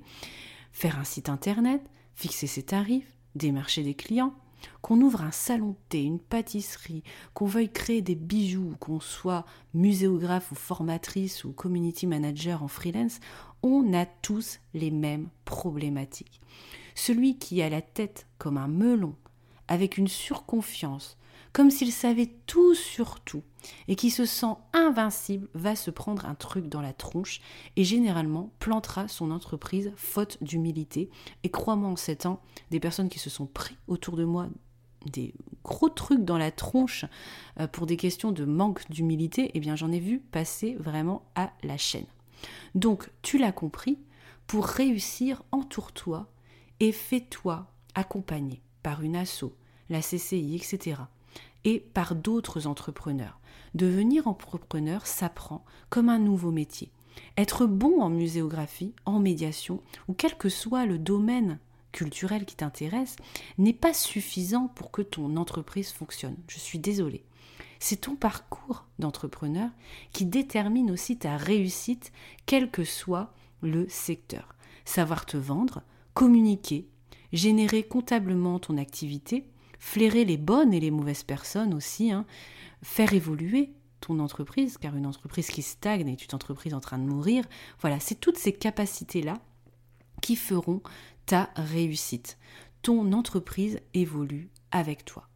faire 0.72 0.98
un 0.98 1.04
site 1.04 1.28
internet, 1.28 1.82
fixer 2.14 2.46
ses 2.46 2.62
tarifs, 2.62 3.14
démarcher 3.34 3.82
des 3.82 3.94
clients, 3.94 4.34
qu'on 4.82 5.00
ouvre 5.00 5.22
un 5.22 5.30
salon 5.30 5.70
de 5.70 5.76
thé, 5.88 6.02
une 6.02 6.18
pâtisserie, 6.18 7.02
qu'on 7.34 7.46
veuille 7.46 7.72
créer 7.72 8.02
des 8.02 8.14
bijoux, 8.14 8.74
qu'on 8.80 9.00
soit 9.00 9.44
muséographe 9.74 10.52
ou 10.52 10.54
formatrice 10.54 11.44
ou 11.44 11.52
community 11.52 12.06
manager 12.06 12.62
en 12.62 12.68
freelance, 12.68 13.20
on 13.62 13.92
a 13.92 14.06
tous 14.06 14.60
les 14.74 14.90
mêmes 14.90 15.28
problématiques. 15.44 16.40
Celui 16.94 17.38
qui 17.38 17.62
a 17.62 17.68
la 17.68 17.82
tête 17.82 18.26
comme 18.38 18.58
un 18.58 18.68
melon, 18.68 19.14
avec 19.68 19.98
une 19.98 20.08
surconfiance, 20.08 21.16
comme 21.52 21.70
s'il 21.70 21.92
savait 21.92 22.30
tout 22.46 22.74
sur 22.74 23.20
tout, 23.20 23.42
et 23.88 23.96
qui 23.96 24.10
se 24.10 24.24
sent 24.24 24.54
invincible, 24.72 25.48
va 25.54 25.76
se 25.76 25.90
prendre 25.90 26.26
un 26.26 26.34
truc 26.34 26.68
dans 26.68 26.80
la 26.80 26.92
tronche 26.92 27.40
et 27.76 27.84
généralement 27.84 28.52
plantera 28.58 29.08
son 29.08 29.30
entreprise 29.30 29.92
faute 29.96 30.38
d'humilité. 30.42 31.10
Et 31.44 31.50
crois-moi 31.50 31.88
en 31.88 31.96
sept 31.96 32.26
ans, 32.26 32.40
des 32.70 32.80
personnes 32.80 33.08
qui 33.08 33.18
se 33.18 33.30
sont 33.30 33.46
pris 33.46 33.76
autour 33.86 34.16
de 34.16 34.24
moi 34.24 34.48
des 35.06 35.32
gros 35.64 35.88
trucs 35.88 36.24
dans 36.24 36.38
la 36.38 36.50
tronche 36.50 37.04
euh, 37.60 37.66
pour 37.66 37.86
des 37.86 37.96
questions 37.96 38.32
de 38.32 38.44
manque 38.44 38.88
d'humilité, 38.90 39.50
eh 39.54 39.60
bien 39.60 39.76
j'en 39.76 39.92
ai 39.92 40.00
vu 40.00 40.18
passer 40.18 40.76
vraiment 40.78 41.30
à 41.34 41.52
la 41.62 41.76
chaîne. 41.76 42.06
Donc, 42.74 43.10
tu 43.22 43.38
l'as 43.38 43.52
compris, 43.52 43.98
pour 44.46 44.66
réussir, 44.66 45.42
entoure-toi 45.52 46.30
et 46.80 46.92
fais-toi 46.92 47.66
accompagner 47.94 48.62
par 48.82 49.02
une 49.02 49.16
asso, 49.16 49.52
la 49.90 50.00
CCI, 50.00 50.56
etc. 50.56 51.02
et 51.64 51.80
par 51.80 52.14
d'autres 52.14 52.66
entrepreneurs. 52.66 53.40
Devenir 53.74 54.28
entrepreneur 54.28 55.06
s'apprend 55.06 55.64
comme 55.90 56.08
un 56.08 56.18
nouveau 56.18 56.50
métier. 56.50 56.90
Être 57.36 57.66
bon 57.66 58.00
en 58.00 58.10
muséographie, 58.10 58.94
en 59.04 59.18
médiation, 59.18 59.82
ou 60.06 60.14
quel 60.14 60.36
que 60.36 60.48
soit 60.48 60.86
le 60.86 60.98
domaine 60.98 61.58
culturel 61.92 62.44
qui 62.44 62.56
t'intéresse, 62.56 63.16
n'est 63.56 63.72
pas 63.72 63.92
suffisant 63.94 64.68
pour 64.68 64.90
que 64.90 65.02
ton 65.02 65.36
entreprise 65.36 65.90
fonctionne. 65.90 66.36
Je 66.46 66.58
suis 66.58 66.78
désolée. 66.78 67.24
C'est 67.80 68.02
ton 68.02 68.16
parcours 68.16 68.84
d'entrepreneur 68.98 69.70
qui 70.12 70.26
détermine 70.26 70.90
aussi 70.90 71.16
ta 71.16 71.36
réussite, 71.36 72.12
quel 72.46 72.70
que 72.70 72.84
soit 72.84 73.32
le 73.62 73.88
secteur. 73.88 74.54
Savoir 74.84 75.26
te 75.26 75.36
vendre, 75.36 75.82
communiquer, 76.14 76.88
générer 77.32 77.82
comptablement 77.82 78.58
ton 78.58 78.78
activité, 78.78 79.46
flairer 79.78 80.24
les 80.24 80.36
bonnes 80.36 80.72
et 80.72 80.80
les 80.80 80.90
mauvaises 80.90 81.22
personnes 81.22 81.74
aussi, 81.74 82.10
hein, 82.10 82.24
faire 82.82 83.12
évoluer 83.12 83.72
ton 84.00 84.20
entreprise, 84.20 84.78
car 84.78 84.96
une 84.96 85.06
entreprise 85.06 85.48
qui 85.48 85.62
stagne 85.62 86.08
est 86.08 86.24
une 86.24 86.34
entreprise 86.34 86.74
en 86.74 86.80
train 86.80 86.98
de 86.98 87.08
mourir. 87.08 87.44
Voilà, 87.80 87.98
c'est 88.00 88.20
toutes 88.20 88.38
ces 88.38 88.52
capacités-là 88.52 89.40
qui 90.22 90.36
feront 90.36 90.82
ta 91.26 91.50
réussite. 91.56 92.38
Ton 92.82 93.12
entreprise 93.12 93.80
évolue 93.94 94.50
avec 94.70 95.04
toi. 95.04 95.28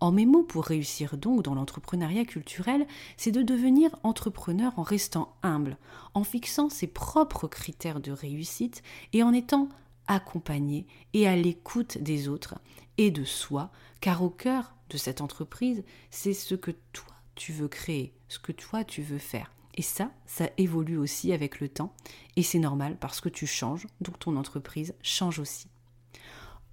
En 0.00 0.10
mes 0.10 0.26
mots, 0.26 0.42
pour 0.42 0.64
réussir 0.64 1.16
donc 1.16 1.42
dans 1.42 1.54
l'entrepreneuriat 1.54 2.24
culturel, 2.24 2.88
c'est 3.16 3.30
de 3.30 3.42
devenir 3.42 3.94
entrepreneur 4.02 4.72
en 4.76 4.82
restant 4.82 5.36
humble, 5.44 5.78
en 6.14 6.24
fixant 6.24 6.68
ses 6.68 6.88
propres 6.88 7.46
critères 7.46 8.00
de 8.00 8.10
réussite 8.10 8.82
et 9.12 9.22
en 9.22 9.32
étant 9.32 9.68
accompagné 10.08 10.86
et 11.12 11.28
à 11.28 11.36
l'écoute 11.36 11.98
des 11.98 12.28
autres 12.28 12.56
et 12.98 13.10
de 13.10 13.24
soi, 13.24 13.70
car 14.00 14.22
au 14.22 14.30
cœur 14.30 14.74
de 14.90 14.96
cette 14.96 15.20
entreprise, 15.20 15.84
c'est 16.10 16.34
ce 16.34 16.54
que 16.54 16.70
toi 16.92 17.14
tu 17.34 17.52
veux 17.52 17.68
créer, 17.68 18.14
ce 18.28 18.38
que 18.38 18.52
toi 18.52 18.84
tu 18.84 19.02
veux 19.02 19.18
faire. 19.18 19.52
Et 19.74 19.82
ça, 19.82 20.10
ça 20.26 20.50
évolue 20.58 20.98
aussi 20.98 21.32
avec 21.32 21.60
le 21.60 21.68
temps, 21.68 21.94
et 22.36 22.42
c'est 22.42 22.58
normal 22.58 22.98
parce 23.00 23.20
que 23.20 23.30
tu 23.30 23.46
changes, 23.46 23.86
donc 24.00 24.18
ton 24.18 24.36
entreprise 24.36 24.94
change 25.02 25.38
aussi. 25.38 25.68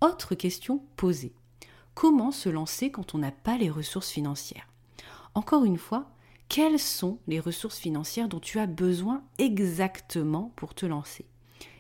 Autre 0.02 0.36
question 0.36 0.84
posée. 0.98 1.34
Comment 1.94 2.32
se 2.32 2.50
lancer 2.50 2.92
quand 2.92 3.16
on 3.16 3.20
n'a 3.20 3.32
pas 3.32 3.58
les 3.58 3.70
ressources 3.70 4.10
financières? 4.10 4.68
Encore 5.34 5.64
une 5.64 5.78
fois, 5.78 6.12
quelles 6.50 6.80
sont 6.80 7.20
les 7.28 7.40
ressources 7.40 7.78
financières 7.78 8.28
dont 8.28 8.40
tu 8.40 8.60
as 8.60 8.66
besoin 8.66 9.24
exactement 9.38 10.52
pour 10.56 10.74
te 10.74 10.86
lancer? 10.86 11.26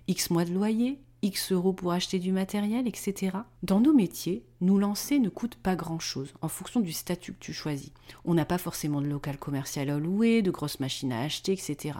X 0.08 0.30
mois 0.30 0.46
de 0.46 0.54
loyer, 0.54 1.00
X 1.22 1.52
euros 1.52 1.74
pour 1.74 1.92
acheter 1.92 2.20
du 2.20 2.32
matériel, 2.32 2.88
etc. 2.88 3.38
Dans 3.64 3.80
nos 3.80 3.94
métiers, 3.94 4.44
nous 4.62 4.78
lancer 4.78 5.20
ne 5.20 5.30
coûte 5.30 5.56
pas 5.56 5.76
grand-chose 5.76 6.34
en 6.42 6.48
fonction 6.48 6.80
du 6.80 6.94
statut 6.94 7.34
que 7.34 7.40
tu 7.40 7.54
choisis. 7.54 7.92
On 8.26 8.34
n'a 8.34 8.46
pas 8.46 8.58
forcément 8.58 9.02
de 9.02 9.08
local 9.08 9.38
commercial 9.38 9.90
à 9.90 9.98
louer, 9.98 10.42
de 10.42 10.52
grosses 10.52 10.80
machines 10.80 11.12
à 11.12 11.22
acheter, 11.22 11.54
etc. 11.54 12.00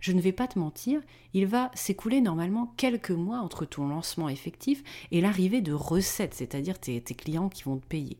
Je 0.00 0.12
ne 0.12 0.20
vais 0.20 0.32
pas 0.32 0.46
te 0.46 0.58
mentir, 0.58 1.00
il 1.34 1.46
va 1.46 1.70
s'écouler 1.74 2.20
normalement 2.20 2.72
quelques 2.76 3.10
mois 3.10 3.38
entre 3.38 3.64
ton 3.64 3.88
lancement 3.88 4.28
effectif 4.28 4.82
et 5.10 5.20
l'arrivée 5.20 5.60
de 5.60 5.72
recettes, 5.72 6.34
c'est-à-dire 6.34 6.78
tes, 6.78 7.00
clients 7.00 7.48
qui 7.48 7.64
vont 7.64 7.78
te 7.78 7.86
payer. 7.86 8.18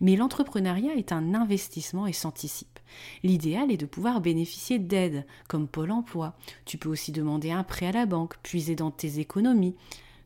Mais 0.00 0.16
l'entrepreneuriat 0.16 0.94
est 0.94 1.12
un 1.12 1.34
investissement 1.34 2.06
et 2.06 2.12
s'anticipe. 2.12 2.78
L'idéal 3.22 3.70
est 3.70 3.76
de 3.76 3.86
pouvoir 3.86 4.20
bénéficier 4.20 4.78
d'aides, 4.78 5.26
comme 5.48 5.68
Pôle 5.68 5.90
Emploi. 5.90 6.36
Tu 6.64 6.78
peux 6.78 6.88
aussi 6.88 7.12
demander 7.12 7.50
un 7.50 7.64
prêt 7.64 7.86
à 7.86 7.92
la 7.92 8.06
banque, 8.06 8.36
puiser 8.42 8.76
dans 8.76 8.90
tes 8.90 9.18
économies, 9.18 9.74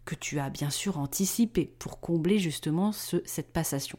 que 0.05 0.15
tu 0.15 0.39
as 0.39 0.51
bien 0.51 0.71
sûr 0.71 0.99
anticipé 0.99 1.73
pour 1.79 2.01
combler 2.01 2.39
justement 2.39 2.93
cette 2.93 3.53
passation. 3.53 3.99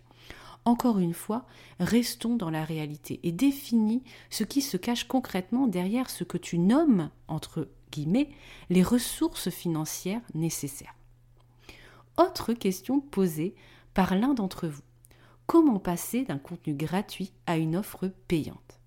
Encore 0.65 0.99
une 0.99 1.13
fois, 1.13 1.45
restons 1.79 2.35
dans 2.35 2.51
la 2.51 2.63
réalité 2.63 3.19
et 3.23 3.31
définis 3.31 4.03
ce 4.29 4.43
qui 4.43 4.61
se 4.61 4.77
cache 4.77 5.05
concrètement 5.05 5.67
derrière 5.67 6.09
ce 6.09 6.23
que 6.23 6.37
tu 6.37 6.59
nommes, 6.59 7.09
entre 7.27 7.67
guillemets, 7.91 8.29
les 8.69 8.83
ressources 8.83 9.49
financières 9.49 10.21
nécessaires. 10.35 10.95
Autre 12.17 12.53
question 12.53 12.99
posée 12.99 13.55
par 13.93 14.15
l'un 14.15 14.33
d'entre 14.33 14.67
vous. 14.67 14.83
Comment 15.47 15.79
passer 15.79 16.23
d'un 16.23 16.37
contenu 16.37 16.73
gratuit 16.75 17.33
à 17.47 17.57
une 17.57 17.75
offre 17.75 18.11
payante? 18.27 18.79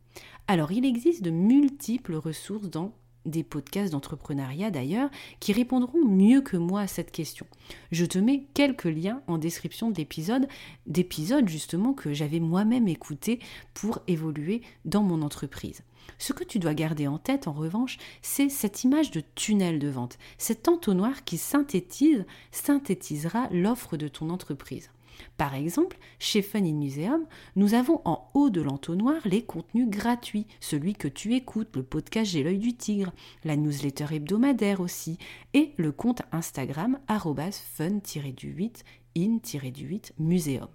Alors, 0.46 0.72
il 0.72 0.84
existe 0.84 1.22
de 1.22 1.30
multiples 1.30 2.14
ressources 2.14 2.70
dans 2.70 2.92
des 3.26 3.42
podcasts 3.42 3.92
d'entrepreneuriat 3.92 4.70
d'ailleurs, 4.70 5.10
qui 5.40 5.52
répondront 5.52 6.04
mieux 6.04 6.40
que 6.40 6.56
moi 6.56 6.82
à 6.82 6.86
cette 6.86 7.10
question. 7.10 7.46
Je 7.92 8.04
te 8.04 8.18
mets 8.18 8.44
quelques 8.54 8.84
liens 8.84 9.22
en 9.26 9.38
description 9.38 9.90
de 9.90 9.96
l'épisode, 9.96 10.48
d'épisodes 10.86 11.48
justement 11.48 11.92
que 11.92 12.12
j'avais 12.12 12.40
moi-même 12.40 12.88
écouté 12.88 13.40
pour 13.72 14.00
évoluer 14.06 14.62
dans 14.84 15.02
mon 15.02 15.22
entreprise. 15.22 15.82
Ce 16.18 16.32
que 16.32 16.44
tu 16.44 16.58
dois 16.58 16.74
garder 16.74 17.06
en 17.06 17.18
tête, 17.18 17.48
en 17.48 17.52
revanche, 17.52 17.98
c'est 18.22 18.48
cette 18.48 18.84
image 18.84 19.10
de 19.10 19.22
tunnel 19.34 19.78
de 19.78 19.88
vente, 19.88 20.18
cet 20.38 20.68
entonnoir 20.68 21.24
qui 21.24 21.38
synthétise, 21.38 22.24
synthétisera 22.52 23.48
l'offre 23.50 23.96
de 23.96 24.08
ton 24.08 24.30
entreprise. 24.30 24.90
Par 25.36 25.54
exemple, 25.54 25.98
chez 26.18 26.42
Fun 26.42 26.64
in 26.64 26.74
Museum, 26.74 27.26
nous 27.56 27.74
avons 27.74 28.00
en 28.04 28.30
haut 28.34 28.50
de 28.50 28.60
l'entonnoir 28.60 29.16
les 29.24 29.42
contenus 29.42 29.88
gratuits, 29.88 30.46
celui 30.60 30.94
que 30.94 31.08
tu 31.08 31.34
écoutes, 31.34 31.74
le 31.76 31.82
podcast 31.82 32.30
J'ai 32.30 32.42
l'œil 32.42 32.58
du 32.58 32.76
tigre, 32.76 33.12
la 33.44 33.56
newsletter 33.56 34.06
hebdomadaire 34.12 34.80
aussi, 34.80 35.18
et 35.52 35.72
le 35.76 35.92
compte 35.92 36.22
Instagram 36.32 36.98
fun-du-8 37.08 38.82
in-du-8 39.16 40.12
museum, 40.18 40.68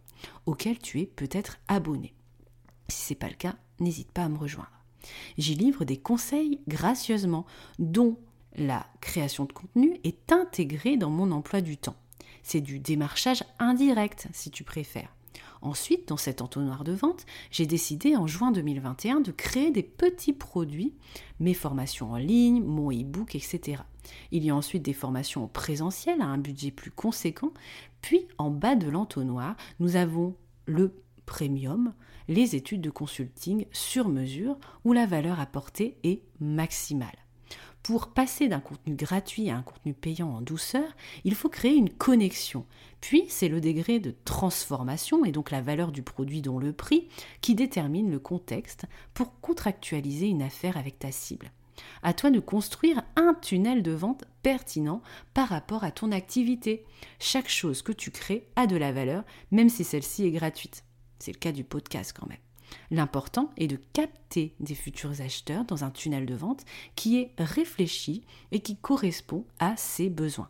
auquel 0.46 0.80
tu 0.80 1.02
es 1.02 1.06
peut-être 1.06 1.60
abonné. 1.68 2.14
Si 2.88 3.06
ce 3.06 3.14
n'est 3.14 3.20
pas 3.20 3.30
le 3.30 3.36
cas, 3.36 3.56
n'hésite 3.80 4.12
pas 4.12 4.24
à 4.24 4.30
me 4.30 4.38
rejoindre. 4.38 4.72
J'y 5.38 5.56
livre 5.56 5.86
des 5.86 5.98
conseils 5.98 6.60
gracieusement, 6.68 7.46
dont 7.78 8.18
la 8.56 8.86
création 9.02 9.46
de 9.46 9.54
contenu 9.54 10.00
est 10.04 10.32
intégrée 10.32 10.98
dans 10.98 11.10
mon 11.10 11.32
emploi 11.32 11.62
du 11.62 11.78
temps. 11.78 11.96
C'est 12.52 12.62
du 12.62 12.80
démarchage 12.80 13.44
indirect, 13.60 14.28
si 14.34 14.50
tu 14.50 14.64
préfères. 14.64 15.16
Ensuite, 15.62 16.08
dans 16.08 16.18
cet 16.18 16.42
entonnoir 16.42 16.84
de 16.84 16.94
vente, 16.94 17.28
j'ai 17.52 17.68
décidé 17.68 18.16
en 18.16 18.26
juin 18.26 18.52
2021 18.52 19.20
de 19.20 19.32
créer 19.32 19.70
des 19.70 19.84
petits 19.84 20.34
produits, 20.34 20.96
mes 21.40 21.54
formations 21.54 22.12
en 22.12 22.18
ligne, 22.18 22.64
mon 22.64 22.90
e-book, 22.90 23.36
etc. 23.36 23.84
Il 24.32 24.44
y 24.44 24.50
a 24.50 24.56
ensuite 24.56 24.82
des 24.82 24.94
formations 24.94 25.44
en 25.44 25.48
présentiel 25.48 26.22
à 26.22 26.26
un 26.26 26.40
budget 26.40 26.72
plus 26.72 26.90
conséquent. 26.90 27.54
Puis, 28.02 28.28
en 28.40 28.50
bas 28.50 28.74
de 28.74 28.90
l'entonnoir, 28.90 29.56
nous 29.80 29.96
avons 29.96 30.36
le 30.66 31.04
premium, 31.28 31.94
les 32.28 32.56
études 32.56 32.82
de 32.82 32.90
consulting 32.90 33.68
sur 33.72 34.10
mesure 34.10 34.58
où 34.86 34.94
la 34.94 35.06
valeur 35.06 35.40
apportée 35.40 36.00
est 36.04 36.24
maximale. 36.40 37.29
Pour 37.84 38.10
passer 38.10 38.48
d'un 38.48 38.60
contenu 38.60 38.94
gratuit 38.94 39.50
à 39.50 39.56
un 39.56 39.62
contenu 39.62 39.94
payant 39.94 40.30
en 40.30 40.42
douceur, 40.42 40.88
il 41.24 41.34
faut 41.34 41.50
créer 41.50 41.76
une 41.76 41.90
connexion. 41.90 42.66
Puis, 43.02 43.24
c'est 43.30 43.48
le 43.48 43.62
degré 43.62 44.00
de 44.00 44.14
transformation 44.26 45.26
et 45.26 45.32
donc 45.32 45.50
la 45.50 45.62
valeur 45.62 45.92
du 45.92 46.04
produit 46.04 46.42
dont 46.42 46.60
le 46.60 46.74
prix 46.74 47.08
qui 47.42 47.56
détermine 47.56 48.12
le 48.12 48.20
contexte 48.20 48.86
pour 49.14 49.40
contractualiser 49.40 50.28
une 50.28 50.42
affaire 50.42 50.78
avec 50.78 51.00
ta 51.00 51.12
cible. 51.12 51.52
À 52.04 52.14
toi 52.14 52.30
de 52.30 52.40
construire 52.40 53.02
un 53.16 53.34
tunnel 53.34 53.82
de 53.82 53.92
vente 53.92 54.26
pertinent 54.44 55.02
par 55.34 55.48
rapport 55.48 55.84
à 55.84 55.92
ton 55.92 56.12
activité. 56.12 56.84
Chaque 57.20 57.50
chose 57.50 57.82
que 57.82 57.94
tu 57.94 58.12
crées 58.12 58.48
a 58.58 58.68
de 58.68 58.76
la 58.76 58.92
valeur, 58.92 59.24
même 59.52 59.70
si 59.70 59.84
celle-ci 59.84 60.26
est 60.26 60.32
gratuite. 60.32 60.84
C'est 61.20 61.32
le 61.32 61.40
cas 61.40 61.54
du 61.54 61.64
podcast 61.64 62.16
quand 62.18 62.28
même. 62.28 62.38
L'important 62.92 63.52
est 63.58 63.68
de 63.68 63.80
capter 63.94 64.54
des 64.60 64.76
futurs 64.76 65.22
acheteurs 65.22 65.66
dans 65.66 65.84
un 65.84 65.92
tunnel 65.92 66.26
de 66.26 66.36
vente 66.36 66.66
qui 66.96 67.20
est 67.20 67.32
réfléchi 67.38 68.24
et 68.52 68.60
qui 68.60 68.76
correspond 68.76 69.46
à 69.60 69.76
ses 69.78 70.10
besoins. 70.10 70.50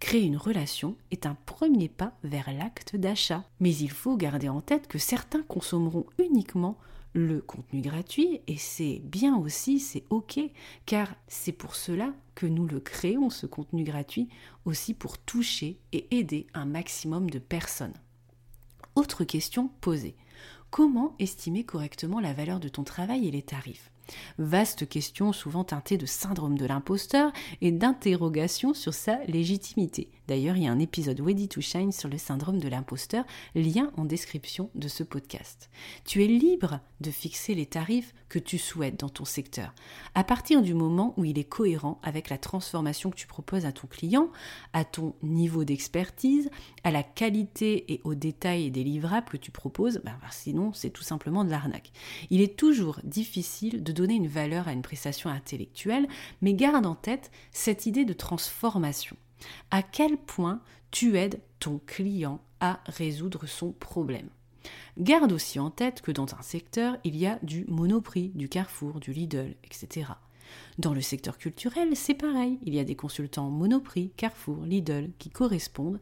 Créer 0.00 0.22
une 0.24 0.36
relation 0.36 0.96
est 1.12 1.26
un 1.26 1.36
premier 1.46 1.88
pas 1.88 2.12
vers 2.24 2.52
l'acte 2.52 2.96
d'achat. 2.96 3.44
Mais 3.60 3.72
il 3.72 3.90
faut 3.90 4.16
garder 4.16 4.48
en 4.48 4.60
tête 4.60 4.88
que 4.88 4.98
certains 4.98 5.42
consommeront 5.42 6.06
uniquement 6.18 6.76
le 7.14 7.40
contenu 7.40 7.82
gratuit 7.82 8.40
et 8.46 8.56
c'est 8.56 9.00
bien 9.04 9.36
aussi, 9.36 9.78
c'est 9.78 10.04
ok, 10.10 10.40
car 10.86 11.14
c'est 11.28 11.52
pour 11.52 11.76
cela 11.76 12.12
que 12.34 12.46
nous 12.46 12.66
le 12.66 12.80
créons, 12.80 13.30
ce 13.30 13.46
contenu 13.46 13.84
gratuit, 13.84 14.28
aussi 14.64 14.94
pour 14.94 15.18
toucher 15.18 15.78
et 15.92 16.06
aider 16.10 16.46
un 16.54 16.64
maximum 16.64 17.30
de 17.30 17.38
personnes. 17.38 17.94
Autre 18.94 19.24
question 19.24 19.68
posée. 19.80 20.16
Comment 20.72 21.14
estimer 21.18 21.64
correctement 21.64 22.18
la 22.18 22.32
valeur 22.32 22.58
de 22.58 22.68
ton 22.68 22.82
travail 22.82 23.28
et 23.28 23.30
les 23.30 23.42
tarifs? 23.42 23.90
Vaste 24.38 24.88
question 24.88 25.34
souvent 25.34 25.64
teintée 25.64 25.98
de 25.98 26.06
syndrome 26.06 26.56
de 26.56 26.64
l'imposteur 26.64 27.30
et 27.60 27.72
d'interrogation 27.72 28.72
sur 28.72 28.94
sa 28.94 29.22
légitimité. 29.26 30.08
D'ailleurs, 30.32 30.56
il 30.56 30.62
y 30.62 30.66
a 30.66 30.72
un 30.72 30.78
épisode 30.78 31.20
Ready 31.20 31.46
to 31.46 31.60
Shine 31.60 31.92
sur 31.92 32.08
le 32.08 32.16
syndrome 32.16 32.58
de 32.58 32.66
l'imposteur, 32.66 33.26
lien 33.54 33.92
en 33.98 34.06
description 34.06 34.70
de 34.74 34.88
ce 34.88 35.02
podcast. 35.02 35.68
Tu 36.06 36.24
es 36.24 36.26
libre 36.26 36.80
de 37.02 37.10
fixer 37.10 37.54
les 37.54 37.66
tarifs 37.66 38.14
que 38.30 38.38
tu 38.38 38.56
souhaites 38.56 38.98
dans 38.98 39.10
ton 39.10 39.26
secteur, 39.26 39.74
à 40.14 40.24
partir 40.24 40.62
du 40.62 40.72
moment 40.72 41.12
où 41.18 41.26
il 41.26 41.38
est 41.38 41.44
cohérent 41.44 42.00
avec 42.02 42.30
la 42.30 42.38
transformation 42.38 43.10
que 43.10 43.16
tu 43.16 43.26
proposes 43.26 43.66
à 43.66 43.72
ton 43.72 43.86
client, 43.86 44.30
à 44.72 44.86
ton 44.86 45.14
niveau 45.22 45.64
d'expertise, 45.64 46.48
à 46.82 46.90
la 46.90 47.02
qualité 47.02 47.92
et 47.92 48.00
aux 48.04 48.14
détails 48.14 48.70
des 48.70 48.84
livrables 48.84 49.28
que 49.28 49.36
tu 49.36 49.50
proposes, 49.50 50.00
ben, 50.02 50.16
sinon 50.30 50.72
c'est 50.72 50.88
tout 50.88 51.02
simplement 51.02 51.44
de 51.44 51.50
l'arnaque. 51.50 51.92
Il 52.30 52.40
est 52.40 52.56
toujours 52.56 53.00
difficile 53.04 53.82
de 53.82 53.92
donner 53.92 54.14
une 54.14 54.28
valeur 54.28 54.66
à 54.66 54.72
une 54.72 54.80
prestation 54.80 55.28
intellectuelle, 55.28 56.08
mais 56.40 56.54
garde 56.54 56.86
en 56.86 56.94
tête 56.94 57.30
cette 57.50 57.84
idée 57.84 58.06
de 58.06 58.14
transformation. 58.14 59.14
À 59.70 59.82
quel 59.82 60.16
point 60.16 60.60
tu 60.90 61.16
aides 61.16 61.40
ton 61.58 61.80
client 61.86 62.40
à 62.60 62.80
résoudre 62.86 63.46
son 63.46 63.72
problème? 63.72 64.28
Garde 64.98 65.32
aussi 65.32 65.58
en 65.58 65.70
tête 65.70 66.02
que 66.02 66.12
dans 66.12 66.34
un 66.34 66.42
secteur, 66.42 66.96
il 67.04 67.16
y 67.16 67.26
a 67.26 67.38
du 67.42 67.64
Monoprix, 67.66 68.30
du 68.34 68.48
Carrefour, 68.48 69.00
du 69.00 69.12
Lidl, 69.12 69.54
etc. 69.64 70.12
Dans 70.78 70.94
le 70.94 71.00
secteur 71.00 71.38
culturel, 71.38 71.96
c'est 71.96 72.14
pareil. 72.14 72.58
Il 72.62 72.74
y 72.74 72.78
a 72.78 72.84
des 72.84 72.96
consultants 72.96 73.50
Monoprix, 73.50 74.10
Carrefour, 74.16 74.64
Lidl 74.64 75.10
qui 75.18 75.30
correspondent 75.30 76.00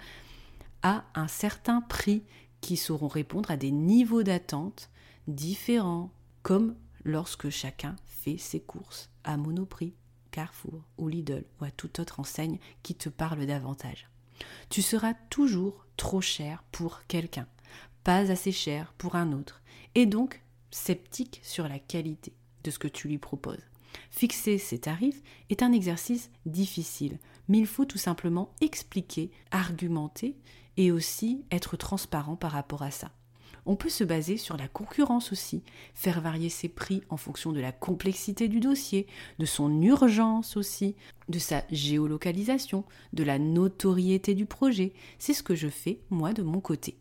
à 0.83 1.05
un 1.15 1.29
certain 1.29 1.81
prix 1.83 2.23
qui 2.61 2.77
sauront 2.77 3.09
répondre 3.09 3.51
à 3.51 3.57
des 3.57 3.71
niveaux 3.71 4.23
d'attente 4.23 4.91
différents, 5.29 6.11
comme 6.43 6.75
lorsque 7.05 7.49
chacun 7.49 7.97
fait 8.05 8.39
ses 8.39 8.61
courses 8.61 9.11
à 9.25 9.37
Monoprix, 9.37 9.95
Carrefour 10.31 10.83
ou 10.99 11.09
Lidl 11.09 11.45
ou 11.61 11.65
à 11.65 11.71
toute 11.71 11.99
autre 11.99 12.21
enseigne 12.21 12.59
qui 12.83 12.95
te 12.95 13.09
parle 13.09 13.47
davantage. 13.47 14.09
Tu 14.71 14.83
seras 14.83 15.15
toujours 15.29 15.85
trop 15.97 16.21
cher 16.21 16.65
pour 16.73 17.03
quelqu'un 17.07 17.47
pas 18.05 18.31
assez 18.31 18.53
cher 18.53 18.95
pour 18.99 19.17
un 19.17 19.33
autre, 19.33 19.63
et 19.95 20.07
donc 20.07 20.43
sceptique 20.71 21.41
sur 21.43 21.69
la 21.69 21.79
qualité 21.79 22.33
de 22.65 22.71
ce 22.71 22.79
que 22.79 22.89
tu 22.89 23.09
lui 23.09 23.19
proposes. 23.19 23.65
Fixer 24.11 24.59
ses 24.59 24.79
tarifs 24.79 25.23
est 25.49 25.63
un 25.63 25.73
exercice 25.73 26.31
difficile, 26.47 27.19
mais 27.49 27.59
il 27.59 27.67
faut 27.67 27.85
tout 27.85 27.99
simplement 27.99 28.53
expliquer, 28.61 29.31
argumenter 29.51 30.37
et 30.77 30.93
aussi 30.93 31.45
être 31.51 31.77
transparent 31.77 32.37
par 32.37 32.53
rapport 32.53 32.83
à 32.83 32.91
ça. 32.91 33.11
On 33.67 33.77
peut 33.77 33.89
se 33.89 34.05
baser 34.05 34.37
sur 34.37 34.57
la 34.57 34.69
concurrence 34.69 35.33
aussi, 35.33 35.63
faire 35.95 36.21
varier 36.21 36.49
ses 36.49 36.69
prix 36.69 37.03
en 37.09 37.17
fonction 37.17 37.53
de 37.53 37.61
la 37.61 37.73
complexité 37.73 38.49
du 38.49 38.61
dossier, 38.61 39.07
de 39.39 39.47
son 39.47 39.83
urgence 39.83 40.57
aussi, 40.57 40.97
de 41.29 41.39
sa 41.39 41.65
géolocalisation, 41.71 42.85
de 43.13 43.23
la 43.23 43.39
notoriété 43.39 44.35
du 44.35 44.47
projet. 44.47 44.93
C'est 45.19 45.35
ce 45.35 45.43
que 45.43 45.55
je 45.55 45.69
fais 45.69 46.01
moi 46.11 46.33
de 46.33 46.43
mon 46.43 46.61
côté. 46.61 46.97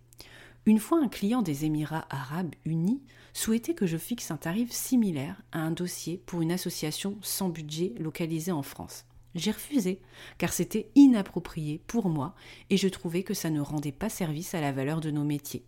Une 0.65 0.79
fois 0.79 1.01
un 1.01 1.07
client 1.07 1.41
des 1.41 1.65
Émirats 1.65 2.05
arabes 2.09 2.53
unis 2.65 3.01
souhaitait 3.33 3.73
que 3.73 3.87
je 3.87 3.97
fixe 3.97 4.29
un 4.29 4.37
tarif 4.37 4.71
similaire 4.71 5.41
à 5.51 5.59
un 5.59 5.71
dossier 5.71 6.21
pour 6.25 6.41
une 6.41 6.51
association 6.51 7.17
sans 7.21 7.49
budget 7.49 7.93
localisée 7.97 8.51
en 8.51 8.61
France. 8.61 9.05
J'ai 9.35 9.51
refusé, 9.51 10.01
car 10.37 10.51
c'était 10.51 10.89
inapproprié 10.95 11.81
pour 11.87 12.09
moi 12.09 12.35
et 12.69 12.77
je 12.77 12.87
trouvais 12.87 13.23
que 13.23 13.33
ça 13.33 13.49
ne 13.49 13.61
rendait 13.61 13.91
pas 13.91 14.09
service 14.09 14.53
à 14.53 14.61
la 14.61 14.71
valeur 14.71 15.01
de 15.01 15.11
nos 15.11 15.23
métiers. 15.23 15.63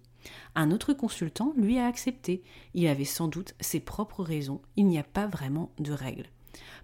Un 0.56 0.72
autre 0.72 0.94
consultant, 0.94 1.54
lui, 1.58 1.78
a 1.78 1.88
accepté. 1.88 2.44
Il 2.74 2.88
avait 2.88 3.06
sans 3.06 3.28
doute 3.28 3.56
ses 3.60 3.80
propres 3.80 4.24
raisons, 4.24 4.62
il 4.76 4.88
n'y 4.88 5.00
a 5.00 5.04
pas 5.04 5.28
vraiment 5.28 5.72
de 5.80 5.92
règles. 5.92 6.30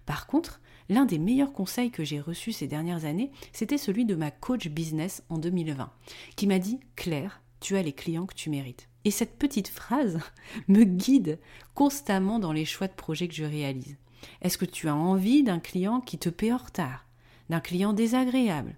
Par 0.05 0.27
contre, 0.27 0.61
l'un 0.89 1.05
des 1.05 1.19
meilleurs 1.19 1.53
conseils 1.53 1.91
que 1.91 2.03
j'ai 2.03 2.19
reçus 2.19 2.53
ces 2.53 2.67
dernières 2.67 3.05
années, 3.05 3.31
c'était 3.51 3.77
celui 3.77 4.05
de 4.05 4.15
ma 4.15 4.31
coach 4.31 4.67
business 4.67 5.23
en 5.29 5.37
2020, 5.37 5.91
qui 6.35 6.47
m'a 6.47 6.59
dit 6.59 6.79
Claire, 6.95 7.41
tu 7.59 7.75
as 7.75 7.83
les 7.83 7.93
clients 7.93 8.25
que 8.25 8.35
tu 8.35 8.49
mérites. 8.49 8.87
Et 9.03 9.11
cette 9.11 9.37
petite 9.37 9.67
phrase 9.67 10.19
me 10.67 10.83
guide 10.83 11.39
constamment 11.73 12.39
dans 12.39 12.53
les 12.53 12.65
choix 12.65 12.87
de 12.87 12.93
projets 12.93 13.27
que 13.27 13.35
je 13.35 13.43
réalise. 13.43 13.97
Est-ce 14.41 14.57
que 14.57 14.65
tu 14.65 14.87
as 14.87 14.95
envie 14.95 15.43
d'un 15.43 15.59
client 15.59 16.01
qui 16.01 16.17
te 16.17 16.29
paie 16.29 16.51
en 16.51 16.57
retard, 16.57 17.05
d'un 17.49 17.59
client 17.59 17.93
désagréable? 17.93 18.75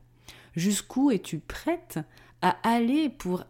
Jusqu'où 0.55 1.11
es-tu 1.11 1.39
prête 1.39 1.99
à 2.41 2.57
aller 2.67 3.09
pour 3.09 3.45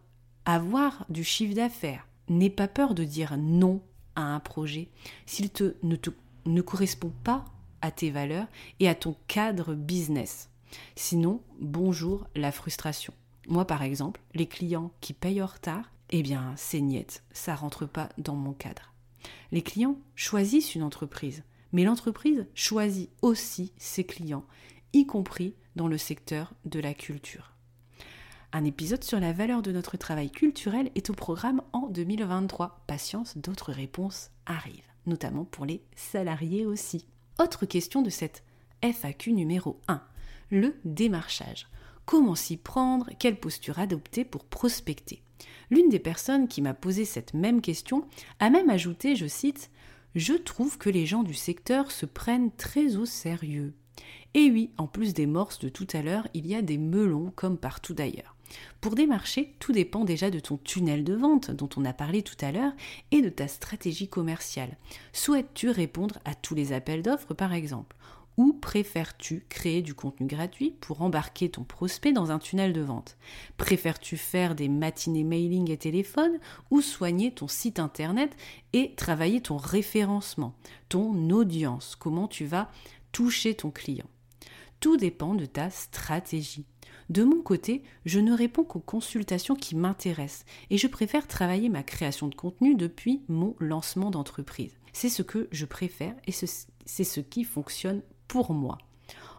avoir 0.53 1.05
du 1.09 1.23
chiffre 1.23 1.53
d'affaires. 1.53 2.07
N'aie 2.27 2.49
pas 2.49 2.67
peur 2.67 2.95
de 2.95 3.03
dire 3.03 3.37
non 3.37 3.81
à 4.15 4.21
un 4.21 4.39
projet 4.39 4.89
s'il 5.25 5.49
te, 5.51 5.75
ne, 5.83 6.61
correspond 6.61 7.11
pas 7.23 7.45
à 7.81 7.91
tes 7.91 8.09
valeurs 8.09 8.47
et 8.79 8.89
à 8.89 8.95
ton 8.95 9.15
cadre 9.27 9.75
business. 9.75 10.49
Sinon, 10.95 11.41
bonjour 11.59 12.27
la 12.35 12.51
frustration. 12.51 13.13
Moi, 13.47 13.65
par 13.65 13.83
exemple, 13.83 14.21
les 14.33 14.47
clients 14.47 14.91
qui 15.01 15.13
payent 15.13 15.41
en 15.41 15.47
retard, 15.47 15.91
eh 16.09 16.23
bien, 16.23 16.53
c'est 16.55 16.81
niette, 16.81 17.23
ça 17.31 17.55
rentre 17.55 17.85
pas 17.85 18.09
dans 18.17 18.35
mon 18.35 18.53
cadre. 18.53 18.93
Les 19.51 19.61
clients 19.61 19.99
choisissent 20.15 20.75
une 20.75 20.83
entreprise, 20.83 21.43
mais 21.71 21.83
l'entreprise 21.83 22.47
choisit 22.55 23.09
aussi 23.21 23.71
ses 23.77 24.03
clients, 24.03 24.45
y 24.93 25.05
compris 25.05 25.55
dans 25.75 25.87
le 25.87 25.97
secteur 25.97 26.53
de 26.65 26.79
la 26.79 26.93
culture. 26.93 27.53
Un 28.51 28.65
épisode 28.65 29.03
sur 29.03 29.19
la 29.19 29.31
valeur 29.31 29.61
de 29.61 29.71
notre 29.71 29.95
travail 29.95 30.31
culturel 30.31 30.89
est 30.95 31.11
au 31.11 31.13
programme 31.13 31.61
en 31.71 31.87
2023. 31.87 32.81
Patience, 32.87 33.37
d'autres 33.37 33.71
réponses 33.71 34.31
arrivent, 34.47 34.89
notamment 35.05 35.45
pour 35.45 35.67
les 35.67 35.83
salariés 35.95 36.65
aussi. 36.65 37.05
Autre 37.37 37.67
question 37.67 38.01
de 38.01 38.09
cette 38.09 38.43
FAQ 38.81 39.33
numéro 39.33 39.79
1, 39.87 40.01
le 40.49 40.75
démarchage. 40.83 41.67
Comment 42.05 42.33
s'y 42.33 42.57
prendre? 42.57 43.11
Quelle 43.19 43.39
posture 43.39 43.77
adopter 43.77 44.25
pour 44.25 44.45
prospecter? 44.45 45.21
L'une 45.69 45.89
des 45.89 45.99
personnes 45.99 46.47
qui 46.47 46.63
m'a 46.63 46.73
posé 46.73 47.05
cette 47.05 47.35
même 47.35 47.61
question 47.61 48.07
a 48.39 48.49
même 48.49 48.71
ajouté, 48.71 49.15
je 49.15 49.27
cite, 49.27 49.69
Je 50.15 50.33
trouve 50.33 50.79
que 50.79 50.89
les 50.89 51.05
gens 51.05 51.21
du 51.21 51.35
secteur 51.35 51.91
se 51.91 52.07
prennent 52.07 52.51
très 52.53 52.95
au 52.95 53.05
sérieux. 53.05 53.75
Et 54.33 54.49
oui, 54.49 54.71
en 54.77 54.87
plus 54.87 55.13
des 55.13 55.27
morses 55.27 55.59
de 55.59 55.69
tout 55.69 55.87
à 55.93 56.01
l'heure, 56.01 56.27
il 56.33 56.47
y 56.47 56.55
a 56.55 56.63
des 56.63 56.79
melons 56.79 57.31
comme 57.35 57.59
partout 57.59 57.93
d'ailleurs. 57.93 58.35
Pour 58.81 58.95
démarcher, 58.95 59.55
tout 59.59 59.71
dépend 59.71 60.05
déjà 60.05 60.29
de 60.29 60.39
ton 60.39 60.57
tunnel 60.57 61.03
de 61.03 61.13
vente 61.13 61.51
dont 61.51 61.69
on 61.77 61.85
a 61.85 61.93
parlé 61.93 62.23
tout 62.23 62.37
à 62.41 62.51
l'heure 62.51 62.73
et 63.11 63.21
de 63.21 63.29
ta 63.29 63.47
stratégie 63.47 64.07
commerciale. 64.07 64.77
Souhaites-tu 65.13 65.69
répondre 65.69 66.19
à 66.25 66.35
tous 66.35 66.55
les 66.55 66.73
appels 66.73 67.01
d'offres 67.01 67.33
par 67.33 67.53
exemple? 67.53 67.95
Ou 68.37 68.53
préfères-tu 68.53 69.45
créer 69.49 69.81
du 69.81 69.93
contenu 69.93 70.25
gratuit 70.25 70.73
pour 70.79 71.01
embarquer 71.01 71.49
ton 71.49 71.65
prospect 71.65 72.13
dans 72.13 72.31
un 72.31 72.39
tunnel 72.39 72.71
de 72.71 72.79
vente? 72.79 73.17
Préfères-tu 73.57 74.15
faire 74.15 74.55
des 74.55 74.69
matinées 74.69 75.25
mailing 75.25 75.69
et 75.69 75.77
téléphone 75.77 76.39
ou 76.71 76.79
soigner 76.79 77.33
ton 77.33 77.49
site 77.49 77.79
internet 77.79 78.33
et 78.71 78.95
travailler 78.95 79.41
ton 79.41 79.57
référencement, 79.57 80.55
ton 80.87 81.29
audience? 81.31 81.97
Comment 81.97 82.29
tu 82.29 82.45
vas 82.45 82.71
toucher 83.11 83.55
ton 83.55 83.71
client? 83.71 84.07
Tout 84.79 84.95
dépend 84.95 85.35
de 85.35 85.45
ta 85.45 85.69
stratégie. 85.69 86.65
De 87.09 87.23
mon 87.23 87.41
côté, 87.41 87.81
je 88.05 88.19
ne 88.19 88.33
réponds 88.33 88.63
qu'aux 88.63 88.79
consultations 88.79 89.55
qui 89.55 89.75
m'intéressent 89.75 90.45
et 90.69 90.77
je 90.77 90.85
préfère 90.85 91.27
travailler 91.27 91.67
ma 91.67 91.81
création 91.81 92.27
de 92.27 92.35
contenu 92.35 92.75
depuis 92.75 93.23
mon 93.27 93.55
lancement 93.59 94.11
d'entreprise. 94.11 94.77
C'est 94.93 95.09
ce 95.09 95.23
que 95.23 95.47
je 95.51 95.65
préfère 95.65 96.13
et 96.27 96.31
c'est 96.31 97.03
ce 97.03 97.19
qui 97.19 97.43
fonctionne 97.43 98.03
pour 98.27 98.53
moi. 98.53 98.77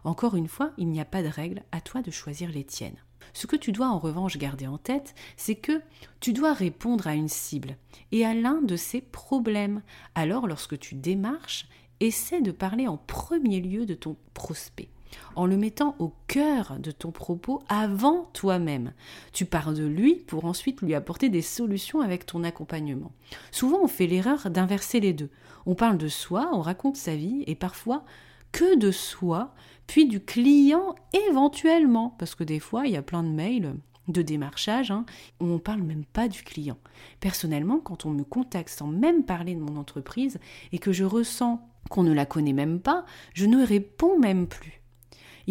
Encore 0.03 0.35
une 0.35 0.49
fois, 0.49 0.71
il 0.77 0.89
n'y 0.89 0.99
a 0.99 1.05
pas 1.05 1.23
de 1.23 1.29
règle, 1.29 1.63
à 1.71 1.79
toi 1.79 2.01
de 2.01 2.11
choisir 2.11 2.49
les 2.49 2.65
tiennes. 2.65 3.01
Ce 3.33 3.47
que 3.47 3.55
tu 3.55 3.71
dois 3.71 3.87
en 3.87 3.99
revanche 3.99 4.37
garder 4.37 4.67
en 4.67 4.77
tête, 4.77 5.15
c'est 5.37 5.55
que 5.55 5.81
tu 6.19 6.33
dois 6.33 6.53
répondre 6.53 7.07
à 7.07 7.13
une 7.13 7.29
cible 7.29 7.77
et 8.11 8.25
à 8.25 8.33
l'un 8.33 8.61
de 8.61 8.75
ses 8.75 8.99
problèmes. 8.99 9.81
Alors 10.15 10.45
lorsque 10.45 10.77
tu 10.77 10.95
démarches, 10.95 11.69
essaie 12.01 12.41
de 12.41 12.51
parler 12.51 12.87
en 12.87 12.97
premier 12.97 13.61
lieu 13.61 13.85
de 13.85 13.93
ton 13.93 14.17
prospect 14.33 14.89
en 15.35 15.45
le 15.45 15.57
mettant 15.57 15.95
au 15.99 16.13
cœur 16.27 16.77
de 16.79 16.91
ton 16.91 17.11
propos 17.11 17.61
avant 17.69 18.29
toi-même. 18.33 18.93
Tu 19.33 19.45
pars 19.45 19.73
de 19.73 19.85
lui 19.85 20.15
pour 20.15 20.45
ensuite 20.45 20.81
lui 20.81 20.93
apporter 20.93 21.29
des 21.29 21.41
solutions 21.41 22.01
avec 22.01 22.25
ton 22.25 22.43
accompagnement. 22.43 23.11
Souvent 23.51 23.79
on 23.83 23.87
fait 23.87 24.07
l'erreur 24.07 24.49
d'inverser 24.49 24.99
les 24.99 25.13
deux. 25.13 25.29
On 25.65 25.75
parle 25.75 25.97
de 25.97 26.07
soi, 26.07 26.49
on 26.53 26.61
raconte 26.61 26.97
sa 26.97 27.15
vie 27.15 27.43
et 27.47 27.55
parfois 27.55 28.03
que 28.51 28.75
de 28.75 28.91
soi, 28.91 29.53
puis 29.87 30.07
du 30.07 30.19
client 30.19 30.95
éventuellement, 31.29 32.15
parce 32.17 32.35
que 32.35 32.43
des 32.43 32.59
fois 32.59 32.85
il 32.85 32.93
y 32.93 32.97
a 32.97 33.01
plein 33.01 33.23
de 33.23 33.29
mails 33.29 33.75
de 34.07 34.21
démarchage, 34.21 34.91
hein, 34.91 35.05
on 35.39 35.45
ne 35.45 35.57
parle 35.57 35.83
même 35.83 36.05
pas 36.05 36.27
du 36.27 36.43
client. 36.43 36.77
Personnellement, 37.19 37.79
quand 37.79 38.05
on 38.05 38.09
me 38.09 38.23
contacte 38.23 38.69
sans 38.69 38.87
même 38.87 39.23
parler 39.23 39.55
de 39.55 39.61
mon 39.61 39.77
entreprise 39.77 40.39
et 40.71 40.79
que 40.79 40.91
je 40.91 41.03
ressens 41.03 41.61
qu'on 41.89 42.03
ne 42.03 42.13
la 42.13 42.25
connaît 42.25 42.53
même 42.53 42.79
pas, 42.79 43.05
je 43.33 43.45
ne 43.45 43.63
réponds 43.63 44.19
même 44.19 44.47
plus 44.47 44.80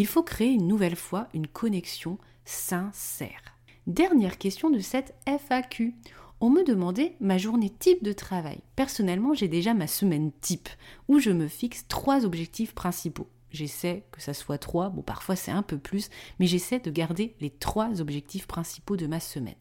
il 0.00 0.06
faut 0.06 0.22
créer 0.22 0.48
une 0.48 0.66
nouvelle 0.66 0.96
fois 0.96 1.28
une 1.34 1.46
connexion 1.46 2.16
sincère. 2.46 3.58
Dernière 3.86 4.38
question 4.38 4.70
de 4.70 4.78
cette 4.78 5.14
FAQ. 5.26 5.94
On 6.40 6.48
me 6.48 6.64
demandait 6.64 7.16
ma 7.20 7.36
journée 7.36 7.68
type 7.68 8.02
de 8.02 8.14
travail. 8.14 8.60
Personnellement, 8.76 9.34
j'ai 9.34 9.46
déjà 9.46 9.74
ma 9.74 9.86
semaine 9.86 10.32
type, 10.40 10.70
où 11.08 11.18
je 11.18 11.28
me 11.28 11.48
fixe 11.48 11.84
trois 11.86 12.24
objectifs 12.24 12.74
principaux. 12.74 13.28
J'essaie 13.50 14.04
que 14.10 14.22
ça 14.22 14.32
soit 14.32 14.56
trois, 14.56 14.88
bon 14.88 15.02
parfois 15.02 15.36
c'est 15.36 15.50
un 15.50 15.62
peu 15.62 15.76
plus, 15.76 16.08
mais 16.38 16.46
j'essaie 16.46 16.80
de 16.80 16.90
garder 16.90 17.34
les 17.42 17.50
trois 17.50 18.00
objectifs 18.00 18.46
principaux 18.46 18.96
de 18.96 19.06
ma 19.06 19.20
semaine. 19.20 19.54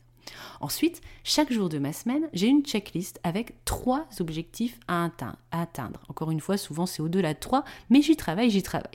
Ensuite, 0.62 1.02
chaque 1.26 1.52
jour 1.52 1.68
de 1.68 1.80
ma 1.80 1.92
semaine, 1.92 2.30
j'ai 2.32 2.48
une 2.48 2.64
checklist 2.64 3.20
avec 3.24 3.66
trois 3.66 4.08
objectifs 4.22 4.80
à 4.88 5.10
atteindre. 5.52 6.00
Encore 6.08 6.32
une 6.32 6.40
fois, 6.40 6.56
souvent 6.56 6.86
c'est 6.86 7.02
au-delà 7.02 7.34
de 7.34 7.40
trois, 7.40 7.66
mais 7.90 8.02
j'y 8.02 8.16
travaille, 8.16 8.52
j'y 8.52 8.64
travaille. 8.64 8.88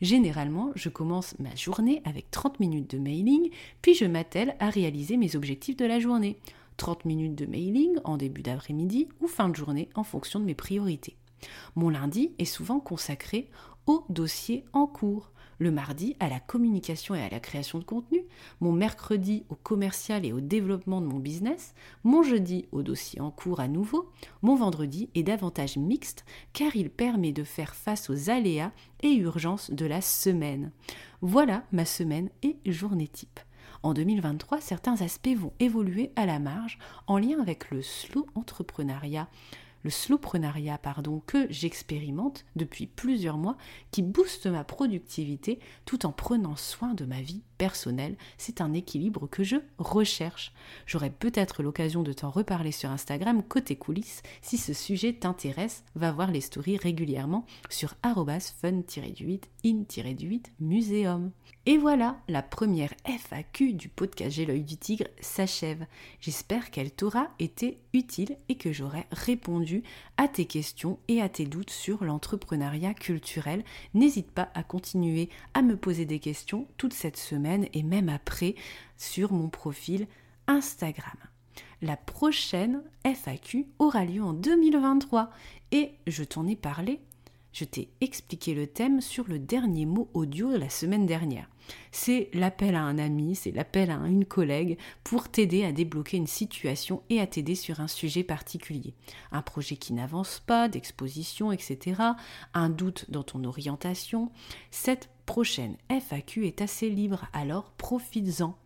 Généralement, 0.00 0.70
je 0.74 0.88
commence 0.88 1.38
ma 1.38 1.54
journée 1.54 2.02
avec 2.04 2.30
30 2.30 2.60
minutes 2.60 2.90
de 2.90 2.98
mailing, 2.98 3.50
puis 3.82 3.94
je 3.94 4.04
m'attelle 4.04 4.56
à 4.60 4.70
réaliser 4.70 5.16
mes 5.16 5.36
objectifs 5.36 5.76
de 5.76 5.84
la 5.84 6.00
journée. 6.00 6.38
30 6.76 7.04
minutes 7.04 7.34
de 7.34 7.46
mailing 7.46 7.96
en 8.04 8.16
début 8.16 8.42
d'après-midi 8.42 9.08
ou 9.20 9.28
fin 9.28 9.48
de 9.48 9.56
journée 9.56 9.88
en 9.94 10.02
fonction 10.02 10.40
de 10.40 10.44
mes 10.44 10.54
priorités. 10.54 11.16
Mon 11.76 11.88
lundi 11.90 12.32
est 12.38 12.44
souvent 12.44 12.80
consacré 12.80 13.48
au 13.86 14.04
dossier 14.08 14.64
en 14.72 14.86
cours 14.86 15.30
le 15.58 15.70
mardi 15.70 16.16
à 16.20 16.28
la 16.28 16.40
communication 16.40 17.14
et 17.14 17.22
à 17.22 17.28
la 17.28 17.40
création 17.40 17.78
de 17.78 17.84
contenu, 17.84 18.24
mon 18.60 18.72
mercredi 18.72 19.44
au 19.48 19.54
commercial 19.54 20.24
et 20.24 20.32
au 20.32 20.40
développement 20.40 21.00
de 21.00 21.06
mon 21.06 21.18
business, 21.18 21.74
mon 22.02 22.22
jeudi 22.22 22.66
au 22.72 22.82
dossier 22.82 23.20
en 23.20 23.30
cours 23.30 23.60
à 23.60 23.68
nouveau, 23.68 24.10
mon 24.42 24.56
vendredi 24.56 25.10
est 25.14 25.22
davantage 25.22 25.76
mixte 25.76 26.24
car 26.52 26.74
il 26.76 26.90
permet 26.90 27.32
de 27.32 27.44
faire 27.44 27.74
face 27.74 28.10
aux 28.10 28.30
aléas 28.30 28.72
et 29.02 29.14
urgences 29.14 29.70
de 29.70 29.86
la 29.86 30.00
semaine. 30.00 30.70
Voilà 31.20 31.64
ma 31.72 31.84
semaine 31.84 32.30
et 32.42 32.56
journée 32.66 33.08
type. 33.08 33.40
En 33.82 33.92
2023, 33.92 34.62
certains 34.62 35.02
aspects 35.02 35.36
vont 35.36 35.52
évoluer 35.60 36.10
à 36.16 36.24
la 36.24 36.38
marge 36.38 36.78
en 37.06 37.18
lien 37.18 37.38
avec 37.40 37.70
le 37.70 37.82
slow 37.82 38.26
entrepreneuriat, 38.34 39.28
le 39.84 39.90
slowprenariat 39.90 40.78
pardon, 40.78 41.22
que 41.26 41.46
j'expérimente 41.50 42.44
depuis 42.56 42.86
plusieurs 42.86 43.36
mois 43.36 43.56
qui 43.92 44.02
booste 44.02 44.46
ma 44.46 44.64
productivité 44.64 45.60
tout 45.84 46.06
en 46.06 46.12
prenant 46.12 46.56
soin 46.56 46.94
de 46.94 47.04
ma 47.04 47.20
vie 47.20 47.42
personnelle. 47.58 48.16
C'est 48.38 48.60
un 48.60 48.72
équilibre 48.72 49.28
que 49.28 49.44
je 49.44 49.56
recherche. 49.78 50.52
J'aurai 50.86 51.10
peut-être 51.10 51.62
l'occasion 51.62 52.02
de 52.02 52.12
t'en 52.12 52.30
reparler 52.30 52.72
sur 52.72 52.90
Instagram 52.90 53.42
côté 53.42 53.76
coulisses. 53.76 54.22
Si 54.42 54.58
ce 54.58 54.72
sujet 54.72 55.12
t'intéresse, 55.12 55.84
va 55.94 56.10
voir 56.10 56.30
les 56.30 56.40
stories 56.40 56.78
régulièrement 56.78 57.46
sur 57.68 57.94
fun-du-8 58.02 59.42
in-du-8 59.64 60.44
muséum. 60.60 61.30
Et 61.66 61.78
voilà, 61.78 62.18
la 62.28 62.42
première 62.42 62.92
FAQ 63.06 63.72
du 63.72 63.88
podcast 63.88 64.32
J'ai 64.32 64.44
l'œil 64.44 64.64
du 64.64 64.76
tigre 64.76 65.06
s'achève. 65.18 65.86
J'espère 66.20 66.70
qu'elle 66.70 66.90
t'aura 66.90 67.28
été 67.38 67.78
utile 67.94 68.36
et 68.50 68.56
que 68.56 68.70
j'aurai 68.70 69.06
répondu 69.10 69.82
à 70.18 70.28
tes 70.28 70.44
questions 70.44 70.98
et 71.08 71.22
à 71.22 71.30
tes 71.30 71.46
doutes 71.46 71.70
sur 71.70 72.04
l'entrepreneuriat 72.04 72.92
culturel. 72.92 73.64
N'hésite 73.94 74.30
pas 74.30 74.50
à 74.52 74.62
continuer 74.62 75.30
à 75.54 75.62
me 75.62 75.78
poser 75.78 76.04
des 76.04 76.18
questions 76.18 76.68
toute 76.76 76.92
cette 76.92 77.16
semaine 77.16 77.66
et 77.72 77.82
même 77.82 78.10
après 78.10 78.56
sur 78.98 79.32
mon 79.32 79.48
profil 79.48 80.06
Instagram. 80.46 81.16
La 81.80 81.96
prochaine 81.96 82.82
FAQ 83.04 83.64
aura 83.78 84.04
lieu 84.04 84.22
en 84.22 84.34
2023 84.34 85.30
et 85.72 85.92
je 86.06 86.24
t'en 86.24 86.46
ai 86.46 86.56
parlé 86.56 87.00
je 87.54 87.64
t'ai 87.64 87.88
expliqué 88.00 88.52
le 88.52 88.66
thème 88.66 89.00
sur 89.00 89.28
le 89.28 89.38
dernier 89.38 89.86
mot 89.86 90.10
audio 90.12 90.52
de 90.52 90.58
la 90.58 90.68
semaine 90.68 91.06
dernière. 91.06 91.48
C'est 91.92 92.28
l'appel 92.34 92.74
à 92.74 92.82
un 92.82 92.98
ami, 92.98 93.36
c'est 93.36 93.52
l'appel 93.52 93.90
à 93.90 93.94
une 93.94 94.24
collègue 94.24 94.76
pour 95.04 95.28
t'aider 95.28 95.64
à 95.64 95.72
débloquer 95.72 96.16
une 96.16 96.26
situation 96.26 97.02
et 97.08 97.20
à 97.20 97.26
t'aider 97.26 97.54
sur 97.54 97.80
un 97.80 97.88
sujet 97.88 98.24
particulier. 98.24 98.92
Un 99.30 99.40
projet 99.40 99.76
qui 99.76 99.92
n'avance 99.92 100.42
pas, 100.44 100.68
d'exposition, 100.68 101.52
etc. 101.52 102.02
Un 102.52 102.68
doute 102.68 103.06
dans 103.08 103.22
ton 103.22 103.44
orientation. 103.44 104.30
Cette 104.72 105.08
prochaine 105.24 105.76
FAQ 105.88 106.46
est 106.46 106.60
assez 106.60 106.90
libre, 106.90 107.28
alors 107.32 107.70
profites-en. 107.78 108.58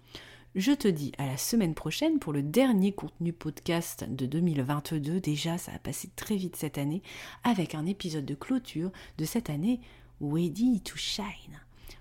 Je 0.59 0.73
te 0.73 0.89
dis 0.89 1.13
à 1.19 1.27
la 1.27 1.37
semaine 1.37 1.77
prochaine 1.77 2.19
pour 2.19 2.33
le 2.33 2.43
dernier 2.43 2.91
contenu 2.91 3.33
podcast 3.33 4.05
de 4.09 4.27
2022. 4.27 5.21
Déjà, 5.21 5.57
ça 5.57 5.71
a 5.73 5.79
passé 5.79 6.11
très 6.17 6.35
vite 6.35 6.57
cette 6.57 6.79
année 6.79 7.01
avec 7.45 7.77
un 7.77 7.87
épisode 7.87 8.25
de 8.25 8.35
clôture 8.35 8.91
de 9.19 9.25
cette 9.25 9.51
année 9.51 9.79
Ready 10.21 10.81
to 10.81 10.97
Shine. 10.97 11.61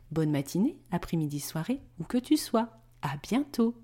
Bonne 0.10 0.32
matinée, 0.32 0.76
après-midi, 0.90 1.40
soirée, 1.40 1.82
où 2.00 2.04
que 2.04 2.18
tu 2.18 2.36
sois. 2.36 2.70
À 3.04 3.18
bientôt! 3.22 3.76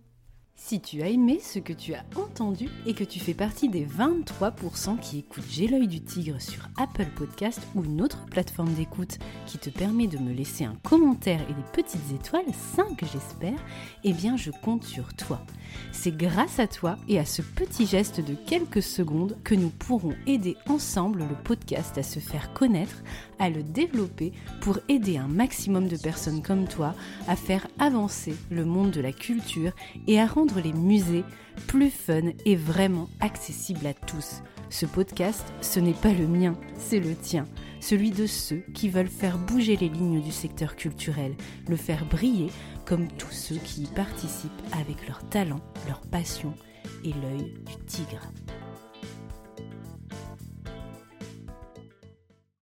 Si 0.66 0.80
tu 0.80 1.02
as 1.02 1.10
aimé 1.10 1.42
ce 1.44 1.60
que 1.60 1.74
tu 1.74 1.94
as 1.94 2.06
entendu 2.16 2.70
et 2.86 2.94
que 2.94 3.04
tu 3.04 3.20
fais 3.20 3.34
partie 3.34 3.68
des 3.68 3.86
23% 3.86 4.98
qui 4.98 5.20
écoutent 5.20 5.44
J'ai 5.50 5.68
l'œil 5.68 5.90
du 5.90 6.00
tigre 6.00 6.42
sur 6.42 6.70
Apple 6.78 7.08
Podcast 7.18 7.60
ou 7.76 7.84
une 7.84 8.02
autre 8.02 8.24
plateforme 8.28 8.74
d'écoute 8.74 9.18
qui 9.46 9.58
te 9.58 9.70
permet 9.70 10.08
de 10.08 10.18
me 10.18 10.32
laisser 10.32 10.64
un 10.64 10.78
commentaire 10.82 11.42
et 11.42 11.54
des 11.54 11.84
petites 11.84 12.14
étoiles, 12.16 12.46
5 12.78 12.98
j'espère, 13.12 13.60
eh 14.06 14.14
bien 14.14 14.38
je 14.38 14.52
compte 14.52 14.86
sur 14.86 15.14
toi. 15.16 15.46
C'est 15.92 16.16
grâce 16.16 16.60
à 16.60 16.68
toi 16.68 16.98
et 17.08 17.20
à 17.20 17.26
ce 17.26 17.42
petit 17.42 17.86
geste 17.86 18.20
de 18.20 18.36
quelques 18.36 18.84
secondes 18.84 19.38
que 19.44 19.56
nous 19.56 19.70
pourrons 19.70 20.14
aider 20.28 20.58
ensemble 20.68 21.20
le 21.20 21.36
podcast 21.44 21.98
à 21.98 22.04
se 22.04 22.20
faire 22.20 22.54
connaître, 22.54 23.04
à 23.40 23.50
le 23.50 23.64
développer 23.64 24.34
pour 24.62 24.80
aider 24.90 25.18
un 25.18 25.28
maximum 25.28 25.88
de 25.88 25.98
personnes 25.98 26.42
comme 26.42 26.68
toi 26.68 26.96
à 27.28 27.36
faire 27.36 27.68
avancer 27.80 28.36
le 28.50 28.66
monde 28.66 28.92
de 28.92 29.02
la 29.02 29.12
culture 29.12 29.72
et 30.08 30.20
à 30.20 30.26
rendre 30.26 30.60
les 30.60 30.74
musées 30.74 31.24
plus 31.68 31.92
fun 31.92 32.32
et 32.46 32.56
vraiment 32.56 33.10
accessibles 33.20 33.88
à 33.88 33.94
tous. 33.94 34.42
Ce 34.70 34.86
podcast, 34.86 35.54
ce 35.62 35.80
n'est 35.80 35.94
pas 35.94 36.14
le 36.14 36.28
mien, 36.28 36.56
c'est 36.78 37.00
le 37.00 37.16
tien, 37.16 37.46
celui 37.80 38.12
de 38.12 38.26
ceux 38.26 38.64
qui 38.74 38.90
veulent 38.90 39.08
faire 39.08 39.38
bouger 39.38 39.76
les 39.76 39.90
lignes 39.90 40.22
du 40.22 40.32
secteur 40.32 40.76
culturel, 40.76 41.36
le 41.68 41.76
faire 41.76 42.06
briller 42.06 42.50
comme 42.86 43.08
tous 43.08 43.32
ceux 43.32 43.56
qui 43.56 43.84
y 43.84 43.88
participent 43.88 44.52
avec 44.74 45.08
leur 45.08 45.28
talent, 45.30 45.62
leur 45.88 46.02
passion 46.02 46.54
et 47.04 47.14
l'œil 47.14 47.54
du 47.66 47.86
tigre. 47.86 48.32